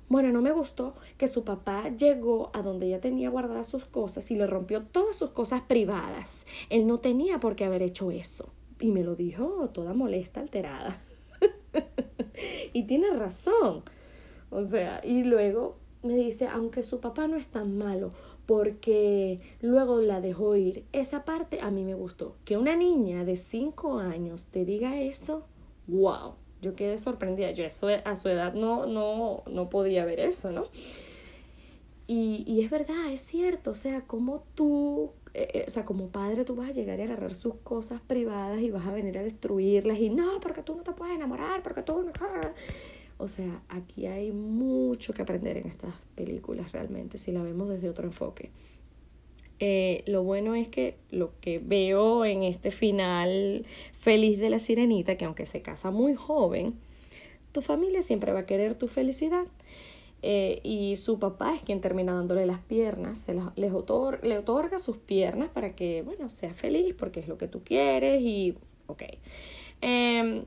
Bueno, 0.10 0.32
no 0.32 0.42
me 0.42 0.52
gustó 0.52 0.96
que 1.18 1.28
su 1.28 1.44
papá 1.44 1.90
llegó 1.90 2.50
a 2.54 2.64
donde 2.64 2.88
ella 2.88 3.00
tenía 3.00 3.30
guardadas 3.30 3.68
sus 3.68 3.86
cosas 3.86 4.32
y 4.32 4.36
le 4.36 4.48
rompió 4.48 4.84
todas 4.84 5.16
sus 5.16 5.30
cosas 5.30 5.62
privadas. 5.62 6.46
Él 6.72 6.88
no 6.88 7.00
tenía 7.00 7.40
por 7.40 7.56
qué 7.56 7.66
haber 7.66 7.84
hecho 7.84 8.10
eso. 8.10 8.52
Y 8.80 8.92
me 8.92 9.04
lo 9.04 9.16
dijo 9.16 9.70
toda 9.70 9.94
molesta, 9.94 10.40
alterada. 10.40 11.00
y 12.74 12.84
tiene 12.84 13.12
razón. 13.12 13.84
O 14.50 14.64
sea, 14.64 15.02
y 15.04 15.24
luego 15.24 15.78
me 16.02 16.16
dice, 16.16 16.48
aunque 16.48 16.84
su 16.84 17.00
papá 17.00 17.28
no 17.28 17.36
es 17.36 17.48
tan 17.48 17.78
malo, 17.78 18.12
porque 18.46 19.42
luego 19.62 20.02
la 20.02 20.22
dejó 20.22 20.56
ir. 20.56 20.86
Esa 20.92 21.24
parte 21.26 21.62
a 21.62 21.70
mí 21.70 21.84
me 21.84 21.94
gustó. 21.94 22.36
Que 22.46 22.58
una 22.58 22.76
niña 22.76 23.26
de 23.26 23.36
cinco 23.36 24.00
años 24.00 24.48
te 24.48 24.66
diga 24.66 25.00
eso, 25.00 25.46
wow. 25.88 26.34
Yo 26.62 26.76
quedé 26.76 26.98
sorprendida. 26.98 27.52
Yo 27.52 27.64
eso, 27.64 27.88
a 28.04 28.16
su 28.16 28.28
edad 28.28 28.54
no, 28.54 28.86
no, 28.86 29.44
no 29.46 29.70
podía 29.70 30.04
ver 30.04 30.20
eso, 30.20 30.52
¿no? 30.52 30.66
Y, 32.08 32.44
y 32.48 32.62
es 32.64 32.72
verdad, 32.72 33.12
es 33.12 33.22
cierto. 33.22 33.72
O 33.72 33.76
sea, 33.76 34.02
como 34.02 34.44
tú, 34.56 35.12
eh, 35.34 35.48
eh, 35.54 35.66
o 35.68 35.70
sea, 35.70 35.86
como 35.86 36.08
padre 36.08 36.44
tú 36.44 36.56
vas 36.56 36.70
a 36.70 36.74
llegar 36.74 37.00
y 37.00 37.04
agarrar 37.04 37.36
sus 37.36 37.56
cosas 37.56 38.02
privadas 38.02 38.60
y 38.62 38.72
vas 38.72 38.88
a 38.88 38.92
venir 38.92 39.18
a 39.20 39.24
destruirlas 39.24 40.00
y 40.00 40.10
no, 40.10 40.40
porque 40.40 40.64
tú 40.64 40.76
no 40.76 40.84
te 40.84 40.92
puedes 40.94 41.16
enamorar, 41.16 41.62
porque 41.62 41.84
tú 41.84 42.02
no... 42.02 42.12
O 43.20 43.28
sea, 43.28 43.62
aquí 43.68 44.06
hay 44.06 44.32
mucho 44.32 45.14
que 45.14 45.22
aprender 45.22 45.58
en 45.58 45.68
estas 45.68 45.94
películas 46.16 46.72
realmente, 46.72 47.18
si 47.18 47.34
la 47.34 47.44
vemos 47.44 47.68
desde 47.68 47.90
otro 47.90 48.06
enfoque. 48.06 48.50
Eh, 49.60 50.04
lo 50.08 50.24
bueno 50.24 50.56
es 50.56 50.70
que 50.70 50.96
lo 51.12 51.34
que 51.42 51.60
veo 51.60 52.24
en 52.24 52.44
este 52.44 52.72
final 52.72 53.66
feliz 54.00 54.40
de 54.40 54.50
la 54.50 54.60
sirenita, 54.60 55.18
que 55.18 55.26
aunque 55.26 55.46
se 55.46 55.62
casa 55.62 55.92
muy 55.92 56.16
joven, 56.16 56.76
tu 57.52 57.62
familia 57.62 58.02
siempre 58.04 58.32
va 58.32 58.40
a 58.40 58.46
querer 58.46 58.76
tu 58.76 58.88
felicidad. 58.88 59.44
Eh, 60.22 60.62
y 60.64 60.96
su 60.96 61.20
papá 61.20 61.54
es 61.56 61.62
quien 61.62 61.82
termina 61.82 62.14
dándole 62.14 62.46
las 62.46 62.62
piernas, 62.62 63.18
se 63.18 63.34
las, 63.34 63.58
les 63.58 63.72
le 64.24 64.38
otorga 64.38 64.80
sus 64.80 64.98
piernas 64.98 65.50
para 65.50 65.76
que, 65.76 66.04
bueno, 66.04 66.30
sea 66.30 66.54
feliz 66.54 66.96
porque 66.98 67.20
es 67.20 67.28
lo 67.28 67.38
que 67.38 67.50
tú 67.50 67.64
quieres 67.66 68.22
y, 68.22 68.56
ok. 68.88 69.04
Em, 69.82 70.46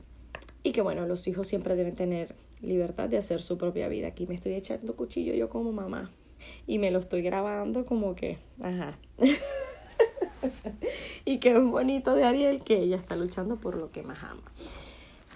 y 0.62 0.72
que, 0.72 0.80
bueno, 0.80 1.06
los 1.06 1.26
hijos 1.26 1.48
siempre 1.48 1.76
deben 1.76 1.94
tener 1.94 2.34
libertad 2.62 3.08
de 3.08 3.18
hacer 3.18 3.42
su 3.42 3.58
propia 3.58 3.88
vida. 3.88 4.08
Aquí 4.08 4.26
me 4.26 4.34
estoy 4.34 4.54
echando 4.54 4.96
cuchillo 4.96 5.34
yo 5.34 5.48
como 5.48 5.72
mamá 5.72 6.10
y 6.66 6.78
me 6.78 6.90
lo 6.90 6.98
estoy 6.98 7.22
grabando 7.22 7.86
como 7.86 8.14
que, 8.14 8.38
ajá. 8.60 8.98
y 11.24 11.38
qué 11.38 11.58
bonito 11.58 12.14
de 12.14 12.24
Ariel 12.24 12.62
que 12.62 12.78
ella 12.78 12.96
está 12.96 13.16
luchando 13.16 13.56
por 13.56 13.76
lo 13.76 13.90
que 13.90 14.02
más 14.02 14.22
ama. 14.22 14.42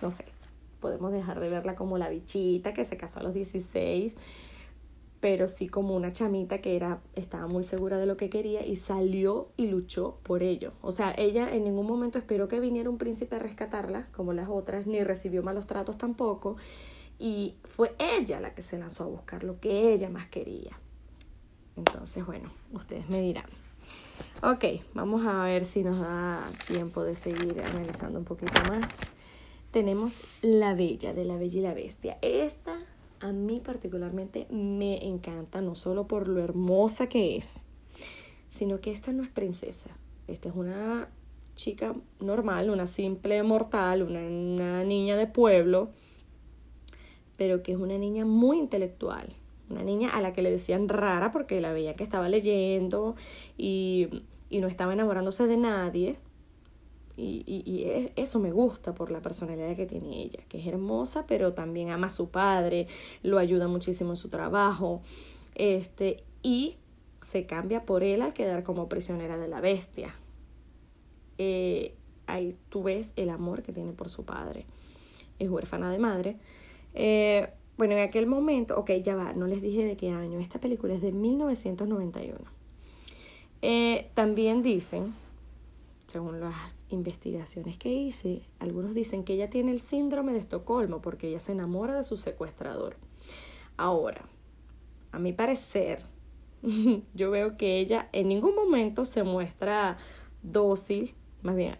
No 0.02 0.10
sé, 0.10 0.24
podemos 0.80 1.12
dejar 1.12 1.40
de 1.40 1.48
verla 1.48 1.74
como 1.74 1.98
la 1.98 2.08
bichita 2.08 2.74
que 2.74 2.84
se 2.84 2.96
casó 2.96 3.20
a 3.20 3.22
los 3.22 3.34
16, 3.34 4.14
pero 5.20 5.48
sí 5.48 5.68
como 5.68 5.96
una 5.96 6.12
chamita 6.12 6.58
que 6.58 6.76
era 6.76 7.00
estaba 7.14 7.46
muy 7.46 7.64
segura 7.64 7.98
de 7.98 8.06
lo 8.06 8.16
que 8.16 8.28
quería 8.28 8.66
y 8.66 8.76
salió 8.76 9.48
y 9.56 9.66
luchó 9.66 10.18
por 10.22 10.42
ello. 10.42 10.72
O 10.82 10.92
sea, 10.92 11.14
ella 11.16 11.54
en 11.54 11.64
ningún 11.64 11.86
momento 11.86 12.18
esperó 12.18 12.48
que 12.48 12.60
viniera 12.60 12.90
un 12.90 12.98
príncipe 12.98 13.36
a 13.36 13.38
rescatarla, 13.38 14.08
como 14.12 14.32
las 14.32 14.48
otras, 14.48 14.86
ni 14.86 15.02
recibió 15.02 15.42
malos 15.42 15.66
tratos 15.66 15.96
tampoco. 15.96 16.56
Y 17.18 17.56
fue 17.64 17.94
ella 17.98 18.40
la 18.40 18.54
que 18.54 18.62
se 18.62 18.78
lanzó 18.78 19.04
a 19.04 19.06
buscar 19.06 19.44
lo 19.44 19.58
que 19.60 19.92
ella 19.92 20.10
más 20.10 20.28
quería. 20.28 20.78
Entonces, 21.76 22.24
bueno, 22.24 22.50
ustedes 22.72 23.08
me 23.08 23.20
dirán. 23.20 23.46
Ok, 24.42 24.64
vamos 24.94 25.26
a 25.26 25.44
ver 25.44 25.64
si 25.64 25.82
nos 25.82 25.98
da 25.98 26.48
tiempo 26.66 27.02
de 27.04 27.14
seguir 27.14 27.60
analizando 27.62 28.18
un 28.18 28.24
poquito 28.24 28.60
más. 28.68 28.98
Tenemos 29.70 30.14
La 30.42 30.74
Bella, 30.74 31.14
de 31.14 31.24
La 31.24 31.36
Bella 31.36 31.58
y 31.58 31.62
la 31.62 31.74
Bestia. 31.74 32.18
Esta 32.22 32.78
a 33.20 33.32
mí 33.32 33.60
particularmente 33.64 34.46
me 34.50 35.06
encanta, 35.06 35.60
no 35.60 35.74
solo 35.74 36.06
por 36.06 36.28
lo 36.28 36.42
hermosa 36.42 37.08
que 37.08 37.36
es, 37.36 37.48
sino 38.50 38.80
que 38.80 38.90
esta 38.90 39.12
no 39.12 39.22
es 39.22 39.30
princesa. 39.30 39.90
Esta 40.28 40.48
es 40.48 40.54
una 40.54 41.08
chica 41.54 41.94
normal, 42.20 42.70
una 42.70 42.86
simple 42.86 43.42
mortal, 43.42 44.02
una, 44.02 44.20
una 44.20 44.84
niña 44.84 45.16
de 45.16 45.26
pueblo, 45.26 45.90
pero 47.36 47.62
que 47.62 47.72
es 47.72 47.78
una 47.78 47.98
niña 47.98 48.24
muy 48.24 48.58
intelectual, 48.58 49.34
una 49.70 49.82
niña 49.82 50.10
a 50.10 50.20
la 50.20 50.32
que 50.32 50.42
le 50.42 50.50
decían 50.50 50.88
rara 50.88 51.32
porque 51.32 51.60
la 51.60 51.72
veía 51.72 51.96
que 51.96 52.04
estaba 52.04 52.28
leyendo 52.28 53.16
y, 53.56 54.22
y 54.48 54.60
no 54.60 54.68
estaba 54.68 54.92
enamorándose 54.92 55.46
de 55.46 55.56
nadie. 55.56 56.16
Y, 57.18 57.42
y, 57.46 57.62
y, 57.70 58.10
eso 58.16 58.38
me 58.38 58.52
gusta 58.52 58.94
por 58.94 59.10
la 59.10 59.22
personalidad 59.22 59.74
que 59.74 59.86
tiene 59.86 60.22
ella, 60.22 60.40
que 60.50 60.60
es 60.60 60.66
hermosa, 60.66 61.26
pero 61.26 61.54
también 61.54 61.88
ama 61.90 62.08
a 62.08 62.10
su 62.10 62.28
padre, 62.28 62.88
lo 63.22 63.38
ayuda 63.38 63.68
muchísimo 63.68 64.10
en 64.10 64.16
su 64.16 64.28
trabajo, 64.28 65.00
este, 65.54 66.24
y 66.42 66.76
se 67.22 67.46
cambia 67.46 67.84
por 67.84 68.04
él 68.04 68.22
al 68.22 68.34
quedar 68.34 68.62
como 68.62 68.88
prisionera 68.88 69.38
de 69.38 69.48
la 69.48 69.60
bestia. 69.60 70.14
Eh, 71.38 71.94
ahí 72.26 72.56
tú 72.68 72.82
ves 72.82 73.12
el 73.16 73.30
amor 73.30 73.62
que 73.62 73.72
tiene 73.72 73.92
por 73.92 74.10
su 74.10 74.24
padre. 74.24 74.66
Es 75.38 75.50
huérfana 75.50 75.90
de 75.90 75.98
madre. 75.98 76.36
Eh, 76.96 77.50
bueno, 77.76 77.94
en 77.94 78.00
aquel 78.00 78.26
momento, 78.26 78.76
ok, 78.78 78.90
ya 79.02 79.14
va, 79.14 79.34
no 79.34 79.46
les 79.46 79.60
dije 79.60 79.84
de 79.84 79.96
qué 79.96 80.10
año. 80.10 80.40
Esta 80.40 80.58
película 80.58 80.94
es 80.94 81.02
de 81.02 81.12
1991. 81.12 82.38
Eh, 83.60 84.10
también 84.14 84.62
dicen, 84.62 85.14
según 86.06 86.40
las 86.40 86.86
investigaciones 86.88 87.76
que 87.76 87.92
hice, 87.92 88.42
algunos 88.60 88.94
dicen 88.94 89.24
que 89.24 89.34
ella 89.34 89.50
tiene 89.50 89.72
el 89.72 89.80
síndrome 89.80 90.32
de 90.32 90.38
Estocolmo 90.38 91.02
porque 91.02 91.28
ella 91.28 91.40
se 91.40 91.52
enamora 91.52 91.94
de 91.94 92.02
su 92.02 92.16
secuestrador. 92.16 92.96
Ahora, 93.76 94.24
a 95.12 95.18
mi 95.18 95.34
parecer, 95.34 96.02
yo 97.14 97.30
veo 97.30 97.58
que 97.58 97.78
ella 97.78 98.08
en 98.12 98.28
ningún 98.28 98.54
momento 98.54 99.04
se 99.04 99.22
muestra 99.22 99.98
dócil, 100.42 101.14
más 101.42 101.56
bien 101.56 101.76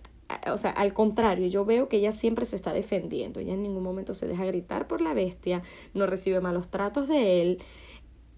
o 0.52 0.58
sea, 0.58 0.70
al 0.70 0.92
contrario, 0.92 1.46
yo 1.48 1.64
veo 1.64 1.88
que 1.88 1.98
ella 1.98 2.12
siempre 2.12 2.44
se 2.44 2.56
está 2.56 2.72
defendiendo, 2.72 3.40
ella 3.40 3.54
en 3.54 3.62
ningún 3.62 3.82
momento 3.82 4.14
se 4.14 4.26
deja 4.26 4.44
gritar 4.44 4.86
por 4.88 5.00
la 5.00 5.14
bestia, 5.14 5.62
no 5.94 6.06
recibe 6.06 6.40
malos 6.40 6.68
tratos 6.68 7.08
de 7.08 7.42
él 7.42 7.62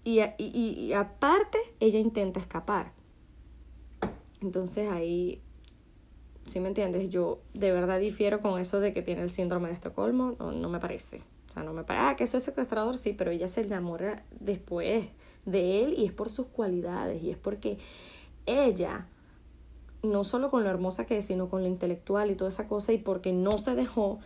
y, 0.03 0.21
y, 0.37 0.37
y 0.37 0.93
aparte 0.93 1.57
ella 1.79 1.99
intenta 1.99 2.39
escapar. 2.39 2.93
Entonces 4.41 4.89
ahí, 4.89 5.41
si 6.45 6.59
me 6.59 6.69
entiendes? 6.69 7.09
Yo 7.09 7.39
de 7.53 7.71
verdad 7.71 7.99
difiero 7.99 8.41
con 8.41 8.59
eso 8.59 8.79
de 8.79 8.93
que 8.93 9.01
tiene 9.01 9.21
el 9.21 9.29
síndrome 9.29 9.69
de 9.69 9.75
Estocolmo, 9.75 10.35
no, 10.39 10.51
no 10.51 10.69
me 10.69 10.79
parece. 10.79 11.21
O 11.49 11.53
sea, 11.53 11.63
no 11.63 11.73
me 11.73 11.83
parece, 11.83 12.05
ah, 12.05 12.15
que 12.15 12.23
eso 12.25 12.37
es 12.37 12.43
secuestrador, 12.43 12.97
sí, 12.97 13.13
pero 13.13 13.31
ella 13.31 13.47
se 13.47 13.61
enamora 13.61 14.23
después 14.39 15.07
de 15.45 15.83
él 15.83 15.95
y 15.97 16.05
es 16.05 16.11
por 16.11 16.29
sus 16.29 16.47
cualidades 16.47 17.23
y 17.23 17.31
es 17.31 17.37
porque 17.37 17.79
ella 18.45 19.07
no 20.03 20.23
solo 20.23 20.49
con 20.49 20.63
lo 20.63 20.69
hermosa 20.69 21.05
que 21.05 21.17
es, 21.17 21.25
sino 21.25 21.49
con 21.49 21.61
lo 21.61 21.67
intelectual 21.67 22.31
y 22.31 22.35
toda 22.35 22.49
esa 22.49 22.67
cosa, 22.67 22.93
y 22.93 22.97
porque 22.97 23.33
no 23.33 23.57
se 23.57 23.75
dejó, 23.75 24.19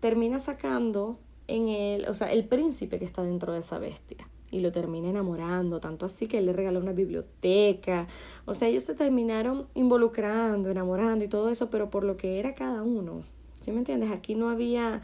termina 0.00 0.38
sacando 0.38 1.18
en 1.48 1.68
él, 1.68 2.06
o 2.08 2.14
sea, 2.14 2.32
el 2.32 2.44
príncipe 2.44 2.98
que 2.98 3.04
está 3.04 3.22
dentro 3.22 3.52
de 3.52 3.60
esa 3.60 3.78
bestia. 3.78 4.28
Y 4.50 4.60
lo 4.60 4.70
termina 4.70 5.10
enamorando, 5.10 5.80
tanto 5.80 6.06
así 6.06 6.28
que 6.28 6.38
él 6.38 6.46
le 6.46 6.52
regaló 6.52 6.78
una 6.78 6.92
biblioteca. 6.92 8.06
O 8.44 8.54
sea, 8.54 8.68
ellos 8.68 8.84
se 8.84 8.94
terminaron 8.94 9.66
involucrando, 9.74 10.70
enamorando 10.70 11.24
y 11.24 11.28
todo 11.28 11.48
eso, 11.50 11.68
pero 11.68 11.90
por 11.90 12.04
lo 12.04 12.16
que 12.16 12.38
era 12.38 12.54
cada 12.54 12.82
uno. 12.82 13.24
¿Sí 13.60 13.72
me 13.72 13.78
entiendes? 13.78 14.12
Aquí 14.12 14.36
no 14.36 14.48
había, 14.48 15.02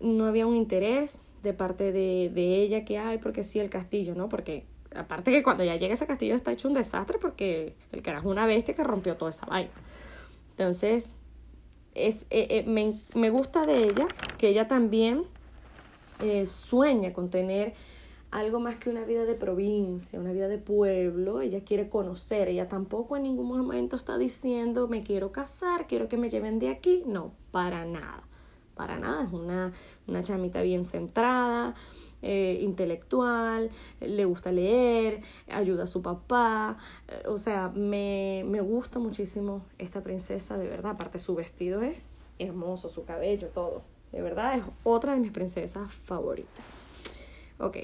no 0.00 0.26
había 0.26 0.46
un 0.46 0.56
interés 0.56 1.18
de 1.44 1.52
parte 1.52 1.92
de, 1.92 2.30
de 2.34 2.62
ella 2.62 2.84
que 2.84 2.98
hay, 2.98 3.18
porque 3.18 3.44
sí, 3.44 3.60
el 3.60 3.70
castillo, 3.70 4.16
¿no? 4.16 4.28
Porque 4.28 4.64
Aparte 4.96 5.30
que 5.30 5.42
cuando 5.42 5.64
ya 5.64 5.76
llega 5.76 5.94
ese 5.94 6.06
castillo 6.06 6.34
está 6.34 6.52
hecho 6.52 6.68
un 6.68 6.74
desastre 6.74 7.18
porque 7.18 7.74
el 7.92 8.02
carajo 8.02 8.28
es 8.28 8.32
una 8.32 8.46
bestia 8.46 8.74
que 8.74 8.84
rompió 8.84 9.16
toda 9.16 9.30
esa 9.30 9.46
vaina. 9.46 9.70
Entonces, 10.50 11.08
es, 11.94 12.22
eh, 12.30 12.46
eh, 12.50 12.64
me, 12.66 13.00
me, 13.14 13.30
gusta 13.30 13.66
de 13.66 13.84
ella 13.84 14.06
que 14.38 14.48
ella 14.48 14.68
también 14.68 15.24
eh, 16.20 16.46
sueña 16.46 17.12
con 17.12 17.30
tener 17.30 17.74
algo 18.30 18.60
más 18.60 18.76
que 18.76 18.90
una 18.90 19.04
vida 19.04 19.24
de 19.24 19.34
provincia, 19.34 20.20
una 20.20 20.32
vida 20.32 20.48
de 20.48 20.58
pueblo. 20.58 21.40
Ella 21.40 21.60
quiere 21.64 21.88
conocer, 21.88 22.48
ella 22.48 22.68
tampoco 22.68 23.16
en 23.16 23.22
ningún 23.22 23.48
momento 23.48 23.96
está 23.96 24.18
diciendo 24.18 24.88
me 24.88 25.02
quiero 25.02 25.32
casar, 25.32 25.86
quiero 25.86 26.08
que 26.08 26.16
me 26.16 26.28
lleven 26.30 26.58
de 26.58 26.70
aquí. 26.70 27.02
No, 27.06 27.32
para 27.50 27.84
nada, 27.84 28.22
para 28.74 28.98
nada. 28.98 29.24
Es 29.24 29.32
una, 29.32 29.72
una 30.06 30.22
chamita 30.22 30.62
bien 30.62 30.84
centrada, 30.84 31.74
eh, 32.28 32.58
intelectual, 32.60 33.70
le 34.00 34.24
gusta 34.24 34.50
leer, 34.50 35.22
ayuda 35.48 35.84
a 35.84 35.86
su 35.86 36.02
papá. 36.02 36.76
Eh, 37.06 37.22
o 37.28 37.38
sea, 37.38 37.68
me, 37.68 38.42
me 38.46 38.60
gusta 38.60 38.98
muchísimo 38.98 39.64
esta 39.78 40.02
princesa, 40.02 40.58
de 40.58 40.66
verdad. 40.66 40.92
Aparte, 40.92 41.20
su 41.20 41.36
vestido 41.36 41.82
es 41.82 42.10
hermoso, 42.40 42.88
su 42.88 43.04
cabello, 43.04 43.48
todo. 43.48 43.82
De 44.10 44.22
verdad, 44.22 44.58
es 44.58 44.64
otra 44.82 45.14
de 45.14 45.20
mis 45.20 45.30
princesas 45.30 45.92
favoritas. 46.04 46.66
Ok, 47.60 47.76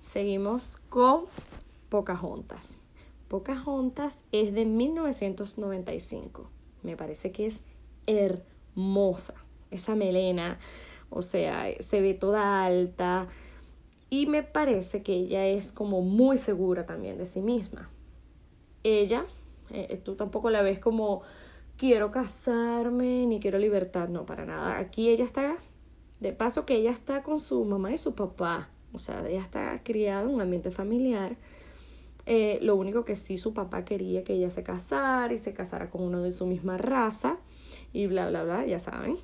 seguimos 0.00 0.78
con 0.88 1.26
Pocahontas. 1.90 2.72
Pocahontas 3.28 4.16
es 4.32 4.54
de 4.54 4.64
1995. 4.64 6.48
Me 6.82 6.96
parece 6.96 7.32
que 7.32 7.48
es 7.48 7.60
hermosa. 8.06 9.34
Esa 9.70 9.94
melena, 9.94 10.58
o 11.10 11.20
sea, 11.20 11.66
se 11.80 12.00
ve 12.00 12.14
toda 12.14 12.64
alta. 12.64 13.28
Y 14.10 14.26
me 14.26 14.42
parece 14.42 15.02
que 15.02 15.14
ella 15.14 15.46
es 15.46 15.70
como 15.70 16.02
muy 16.02 16.36
segura 16.36 16.84
también 16.84 17.16
de 17.16 17.26
sí 17.26 17.40
misma. 17.40 17.88
Ella, 18.82 19.24
eh, 19.70 20.00
tú 20.04 20.16
tampoco 20.16 20.50
la 20.50 20.62
ves 20.62 20.80
como 20.80 21.22
quiero 21.76 22.10
casarme 22.10 23.26
ni 23.26 23.38
quiero 23.40 23.58
libertad, 23.58 24.08
no, 24.08 24.26
para 24.26 24.44
nada. 24.44 24.78
Aquí 24.78 25.08
ella 25.08 25.24
está, 25.24 25.56
de 26.18 26.32
paso 26.32 26.66
que 26.66 26.74
ella 26.74 26.90
está 26.90 27.22
con 27.22 27.40
su 27.40 27.64
mamá 27.64 27.92
y 27.92 27.98
su 27.98 28.14
papá, 28.14 28.68
o 28.92 28.98
sea, 28.98 29.26
ella 29.28 29.40
está 29.40 29.80
criada 29.84 30.22
en 30.22 30.28
un 30.28 30.40
ambiente 30.40 30.70
familiar. 30.72 31.36
Eh, 32.26 32.58
lo 32.62 32.76
único 32.76 33.04
que 33.04 33.16
sí 33.16 33.38
su 33.38 33.54
papá 33.54 33.84
quería 33.84 34.24
que 34.24 34.34
ella 34.34 34.50
se 34.50 34.62
casara 34.62 35.32
y 35.32 35.38
se 35.38 35.54
casara 35.54 35.88
con 35.88 36.02
uno 36.02 36.20
de 36.22 36.32
su 36.32 36.46
misma 36.46 36.76
raza 36.76 37.38
y 37.92 38.06
bla, 38.08 38.28
bla, 38.28 38.42
bla, 38.42 38.66
ya 38.66 38.78
saben. 38.78 39.18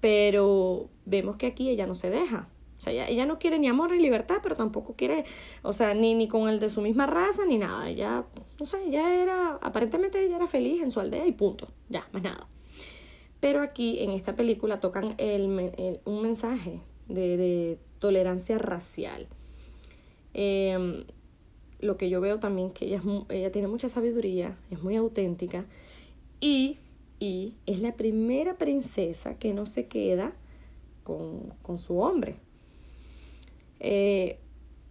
Pero 0.00 0.88
vemos 1.06 1.36
que 1.36 1.46
aquí 1.46 1.70
ella 1.70 1.86
no 1.86 1.94
se 1.94 2.10
deja. 2.10 2.48
O 2.78 2.80
sea, 2.80 2.92
ella, 2.92 3.08
ella, 3.08 3.26
no 3.26 3.38
quiere 3.38 3.58
ni 3.58 3.68
amor 3.68 3.90
ni 3.90 3.98
libertad, 4.00 4.36
pero 4.42 4.54
tampoco 4.54 4.94
quiere, 4.94 5.24
o 5.62 5.72
sea, 5.72 5.94
ni, 5.94 6.14
ni 6.14 6.28
con 6.28 6.48
el 6.48 6.60
de 6.60 6.68
su 6.68 6.80
misma 6.80 7.06
raza 7.06 7.44
ni 7.44 7.58
nada. 7.58 7.88
Ella, 7.88 8.24
no 8.58 8.66
sé, 8.66 8.78
ella 8.86 9.14
era, 9.20 9.58
aparentemente 9.60 10.24
ella 10.24 10.36
era 10.36 10.46
feliz 10.46 10.82
en 10.82 10.90
su 10.90 11.00
aldea 11.00 11.26
y 11.26 11.32
punto, 11.32 11.68
ya, 11.88 12.06
más 12.12 12.22
nada. 12.22 12.46
Pero 13.40 13.62
aquí 13.62 14.00
en 14.00 14.10
esta 14.10 14.36
película 14.36 14.80
tocan 14.80 15.14
el, 15.18 16.00
un 16.04 16.22
mensaje 16.22 16.80
de, 17.08 17.36
de 17.36 17.78
tolerancia 17.98 18.58
racial. 18.58 19.26
Eh, 20.34 21.04
lo 21.80 21.96
que 21.96 22.08
yo 22.08 22.20
veo 22.20 22.38
también 22.38 22.70
que 22.70 22.86
ella, 22.86 22.98
es, 22.98 23.04
ella 23.28 23.52
tiene 23.52 23.68
mucha 23.68 23.88
sabiduría, 23.88 24.56
es 24.70 24.82
muy 24.82 24.96
auténtica 24.96 25.64
y, 26.40 26.78
y 27.20 27.54
es 27.66 27.80
la 27.80 27.94
primera 27.94 28.58
princesa 28.58 29.38
que 29.38 29.54
no 29.54 29.66
se 29.66 29.86
queda 29.86 30.32
con, 31.04 31.54
con 31.62 31.78
su 31.78 32.00
hombre. 32.00 32.36
Eh, 33.80 34.38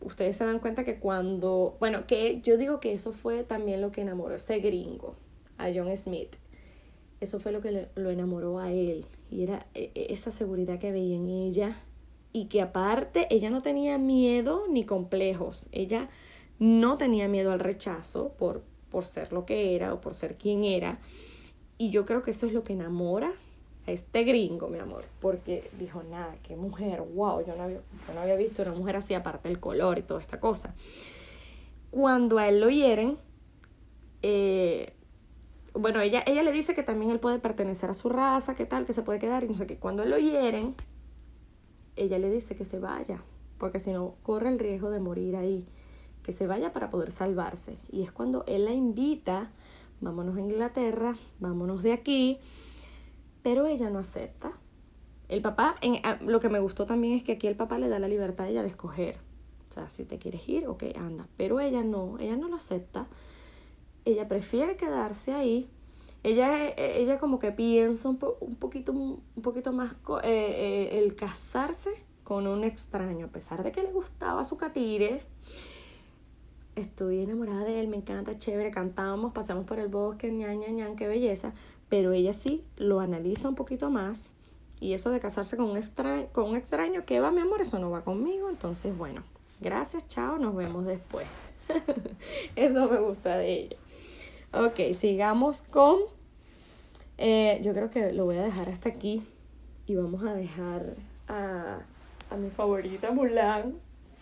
ustedes 0.01 0.35
se 0.35 0.45
dan 0.45 0.59
cuenta 0.59 0.83
que 0.83 0.99
cuando, 0.99 1.77
bueno, 1.79 2.07
que 2.07 2.41
yo 2.41 2.57
digo 2.57 2.79
que 2.79 2.93
eso 2.93 3.11
fue 3.11 3.43
también 3.43 3.81
lo 3.81 3.91
que 3.91 4.01
enamoró 4.01 4.33
a 4.33 4.37
ese 4.37 4.59
gringo, 4.59 5.15
a 5.57 5.67
John 5.73 5.95
Smith. 5.97 6.35
Eso 7.19 7.39
fue 7.39 7.51
lo 7.51 7.61
que 7.61 7.87
lo 7.95 8.09
enamoró 8.09 8.59
a 8.59 8.71
él. 8.71 9.05
Y 9.31 9.43
era 9.43 9.65
e, 9.73 9.91
e, 9.95 10.13
esa 10.13 10.31
seguridad 10.31 10.79
que 10.79 10.91
veía 10.91 11.15
en 11.15 11.27
ella. 11.27 11.81
Y 12.31 12.45
que 12.45 12.61
aparte 12.61 13.27
ella 13.31 13.49
no 13.49 13.61
tenía 13.61 13.97
miedo 13.97 14.65
ni 14.69 14.83
complejos. 14.85 15.67
Ella 15.71 16.09
no 16.59 16.97
tenía 16.97 17.27
miedo 17.27 17.51
al 17.51 17.59
rechazo 17.59 18.33
por, 18.37 18.63
por 18.91 19.05
ser 19.05 19.33
lo 19.33 19.45
que 19.45 19.75
era 19.75 19.93
o 19.93 20.01
por 20.01 20.13
ser 20.13 20.35
quien 20.35 20.63
era. 20.63 20.99
Y 21.79 21.89
yo 21.89 22.05
creo 22.05 22.21
que 22.21 22.31
eso 22.31 22.45
es 22.45 22.53
lo 22.53 22.63
que 22.63 22.73
enamora 22.73 23.33
este 23.87 24.23
gringo, 24.23 24.67
mi 24.67 24.79
amor, 24.79 25.05
porque 25.21 25.71
dijo, 25.79 26.03
nada, 26.03 26.35
qué 26.43 26.55
mujer, 26.55 27.01
wow, 27.01 27.43
yo 27.45 27.55
no 27.55 27.63
había, 27.63 27.79
no 28.13 28.21
había 28.21 28.35
visto 28.35 28.61
una 28.61 28.73
mujer 28.73 28.97
así, 28.97 29.13
aparte 29.13 29.47
del 29.47 29.59
color 29.59 29.97
y 29.97 30.03
toda 30.03 30.19
esta 30.19 30.39
cosa. 30.39 30.75
Cuando 31.89 32.37
a 32.37 32.49
él 32.49 32.59
lo 32.59 32.69
hieren, 32.69 33.17
eh, 34.21 34.93
bueno, 35.73 36.01
ella, 36.01 36.21
ella 36.25 36.43
le 36.43 36.51
dice 36.51 36.75
que 36.75 36.83
también 36.83 37.11
él 37.11 37.19
puede 37.19 37.39
pertenecer 37.39 37.89
a 37.89 37.93
su 37.93 38.09
raza, 38.09 38.55
que 38.55 38.65
tal, 38.65 38.85
que 38.85 38.93
se 38.93 39.03
puede 39.03 39.19
quedar, 39.19 39.45
y 39.45 39.47
no 39.47 39.55
sé 39.55 39.65
qué. 39.65 39.77
Cuando 39.77 40.03
lo 40.03 40.17
hieren, 40.17 40.75
ella 41.95 42.19
le 42.19 42.29
dice 42.29 42.55
que 42.55 42.65
se 42.65 42.79
vaya, 42.79 43.23
porque 43.57 43.79
si 43.79 43.93
no, 43.93 44.15
corre 44.21 44.49
el 44.49 44.59
riesgo 44.59 44.89
de 44.89 44.99
morir 44.99 45.37
ahí, 45.37 45.65
que 46.23 46.33
se 46.33 46.45
vaya 46.45 46.73
para 46.73 46.89
poder 46.89 47.11
salvarse. 47.11 47.77
Y 47.89 48.03
es 48.03 48.11
cuando 48.11 48.43
él 48.47 48.65
la 48.65 48.73
invita, 48.73 49.51
vámonos 50.01 50.35
a 50.35 50.41
Inglaterra, 50.41 51.15
vámonos 51.39 51.83
de 51.83 51.93
aquí, 51.93 52.39
pero 53.47 53.65
ella 53.65 53.89
no 53.89 53.99
acepta. 53.99 54.51
El 55.29 55.41
papá, 55.41 55.77
en, 55.79 56.01
lo 56.27 56.41
que 56.41 56.49
me 56.49 56.59
gustó 56.59 56.85
también 56.85 57.13
es 57.13 57.23
que 57.23 57.31
aquí 57.31 57.47
el 57.47 57.55
papá 57.55 57.79
le 57.79 57.87
da 57.87 57.97
la 57.97 58.09
libertad 58.09 58.47
a 58.47 58.49
ella 58.49 58.61
de 58.61 58.67
escoger. 58.67 59.19
O 59.69 59.73
sea, 59.73 59.87
si 59.87 60.03
te 60.03 60.17
quieres 60.17 60.49
ir, 60.49 60.67
ok, 60.67 60.83
anda. 60.97 61.29
Pero 61.37 61.61
ella 61.61 61.81
no, 61.81 62.19
ella 62.19 62.35
no 62.35 62.49
lo 62.49 62.57
acepta. 62.57 63.07
Ella 64.03 64.27
prefiere 64.27 64.75
quedarse 64.75 65.33
ahí. 65.33 65.69
Ella, 66.23 66.73
ella 66.75 67.19
como 67.19 67.39
que 67.39 67.53
piensa 67.53 68.09
un, 68.09 68.17
poquito, 68.17 68.91
un 68.91 69.21
poquito 69.41 69.71
más 69.71 69.93
eh, 69.93 70.25
eh, 70.25 70.99
el 70.99 71.15
casarse 71.15 71.91
con 72.25 72.47
un 72.47 72.65
extraño, 72.65 73.27
a 73.27 73.29
pesar 73.29 73.63
de 73.63 73.71
que 73.71 73.81
le 73.81 73.93
gustaba 73.93 74.43
su 74.43 74.57
catire. 74.57 75.21
Estoy 76.75 77.21
enamorada 77.21 77.63
de 77.63 77.79
él, 77.79 77.87
me 77.87 77.95
encanta, 77.95 78.37
chévere, 78.37 78.71
cantamos, 78.71 79.31
pasamos 79.31 79.63
por 79.63 79.79
el 79.79 79.87
bosque, 79.87 80.29
ña, 80.33 80.53
ña, 80.53 80.67
ña, 80.67 80.93
qué 80.97 81.07
belleza 81.07 81.53
pero 81.89 82.11
ella 82.11 82.33
sí 82.33 82.63
lo 82.77 82.99
analiza 82.99 83.49
un 83.49 83.55
poquito 83.55 83.89
más 83.89 84.29
y 84.79 84.93
eso 84.93 85.09
de 85.09 85.19
casarse 85.19 85.57
con 85.57 85.69
un, 85.71 85.77
extraño, 85.77 86.27
con 86.31 86.45
un 86.45 86.55
extraño, 86.55 87.03
¿qué 87.05 87.19
va 87.19 87.31
mi 87.31 87.41
amor? 87.41 87.61
Eso 87.61 87.79
no 87.79 87.89
va 87.89 88.03
conmigo, 88.03 88.49
entonces 88.49 88.95
bueno, 88.95 89.23
gracias, 89.59 90.07
chao, 90.07 90.37
nos 90.37 90.55
vemos 90.55 90.85
después. 90.85 91.27
eso 92.55 92.89
me 92.89 92.99
gusta 92.99 93.37
de 93.37 93.53
ella. 93.53 93.77
Ok, 94.53 94.93
sigamos 94.93 95.63
con, 95.63 95.99
eh, 97.17 97.59
yo 97.63 97.73
creo 97.73 97.89
que 97.89 98.13
lo 98.13 98.25
voy 98.25 98.37
a 98.37 98.43
dejar 98.43 98.69
hasta 98.69 98.89
aquí 98.89 99.23
y 99.87 99.95
vamos 99.95 100.23
a 100.23 100.33
dejar 100.33 100.95
a, 101.27 101.79
a 102.29 102.37
mi 102.37 102.49
favorita 102.49 103.11
Mulan 103.11 103.75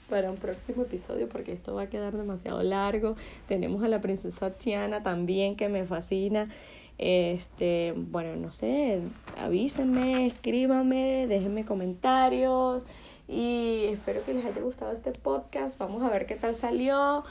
para 0.09 0.29
un 0.29 0.37
próximo 0.37 0.83
episodio 0.83 1.27
porque 1.27 1.51
esto 1.51 1.75
va 1.75 1.83
a 1.83 1.89
quedar 1.89 2.15
demasiado 2.15 2.61
largo. 2.63 3.15
Tenemos 3.47 3.83
a 3.83 3.87
la 3.87 4.01
princesa 4.01 4.51
Tiana 4.51 5.03
también 5.03 5.55
que 5.55 5.67
me 5.69 5.85
fascina. 5.85 6.49
Este, 6.97 7.93
bueno, 7.95 8.35
no 8.35 8.51
sé, 8.51 9.01
avísenme, 9.37 10.27
escríbanme, 10.27 11.27
déjenme 11.27 11.65
comentarios 11.65 12.83
y 13.27 13.87
espero 13.89 14.23
que 14.23 14.33
les 14.33 14.45
haya 14.45 14.61
gustado 14.61 14.91
este 14.93 15.11
podcast. 15.11 15.77
Vamos 15.77 16.03
a 16.03 16.09
ver 16.09 16.25
qué 16.25 16.35
tal 16.35 16.55
salió. 16.55 17.23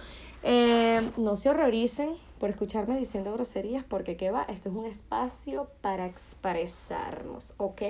Eh, 0.42 1.00
no 1.16 1.36
se 1.36 1.48
horroricen 1.48 2.10
por 2.44 2.50
escucharme 2.50 2.98
diciendo 2.98 3.32
groserías 3.32 3.84
porque 3.84 4.18
qué 4.18 4.30
va, 4.30 4.42
esto 4.42 4.68
es 4.68 4.74
un 4.74 4.84
espacio 4.84 5.70
para 5.80 6.04
expresarnos, 6.04 7.54
¿ok? 7.56 7.80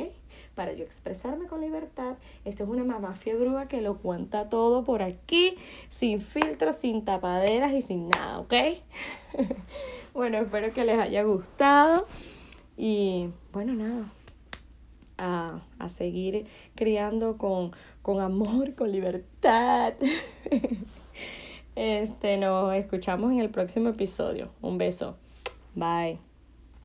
Para 0.55 0.73
yo 0.73 0.85
expresarme 0.85 1.49
con 1.49 1.61
libertad. 1.61 2.15
Esto 2.45 2.63
es 2.63 2.69
una 2.69 2.85
mamá 2.85 3.17
fiebrúa 3.17 3.67
que 3.67 3.81
lo 3.81 3.99
cuenta 3.99 4.49
todo 4.49 4.85
por 4.85 5.03
aquí, 5.03 5.57
sin 5.89 6.21
filtros, 6.21 6.77
sin 6.77 7.05
tapaderas 7.05 7.73
y 7.73 7.83
sin 7.83 8.09
nada, 8.09 8.39
¿ok? 8.39 8.55
Bueno, 10.15 10.39
espero 10.39 10.73
que 10.73 10.85
les 10.85 11.01
haya 11.01 11.25
gustado. 11.25 12.07
Y 12.77 13.31
bueno, 13.53 13.75
nada. 13.75 14.13
A, 15.19 15.63
a 15.81 15.89
seguir 15.89 16.47
criando 16.77 17.39
con, 17.39 17.73
con 18.03 18.21
amor, 18.21 18.77
con 18.77 18.93
libertad. 18.93 19.95
Este, 21.77 22.37
nos 22.37 22.75
escuchamos 22.75 23.33
en 23.33 23.41
el 23.41 23.51
próximo 23.51 23.89
episodio. 23.89 24.51
Un 24.63 24.79
beso. 24.79 25.17
Bye. 25.75 26.34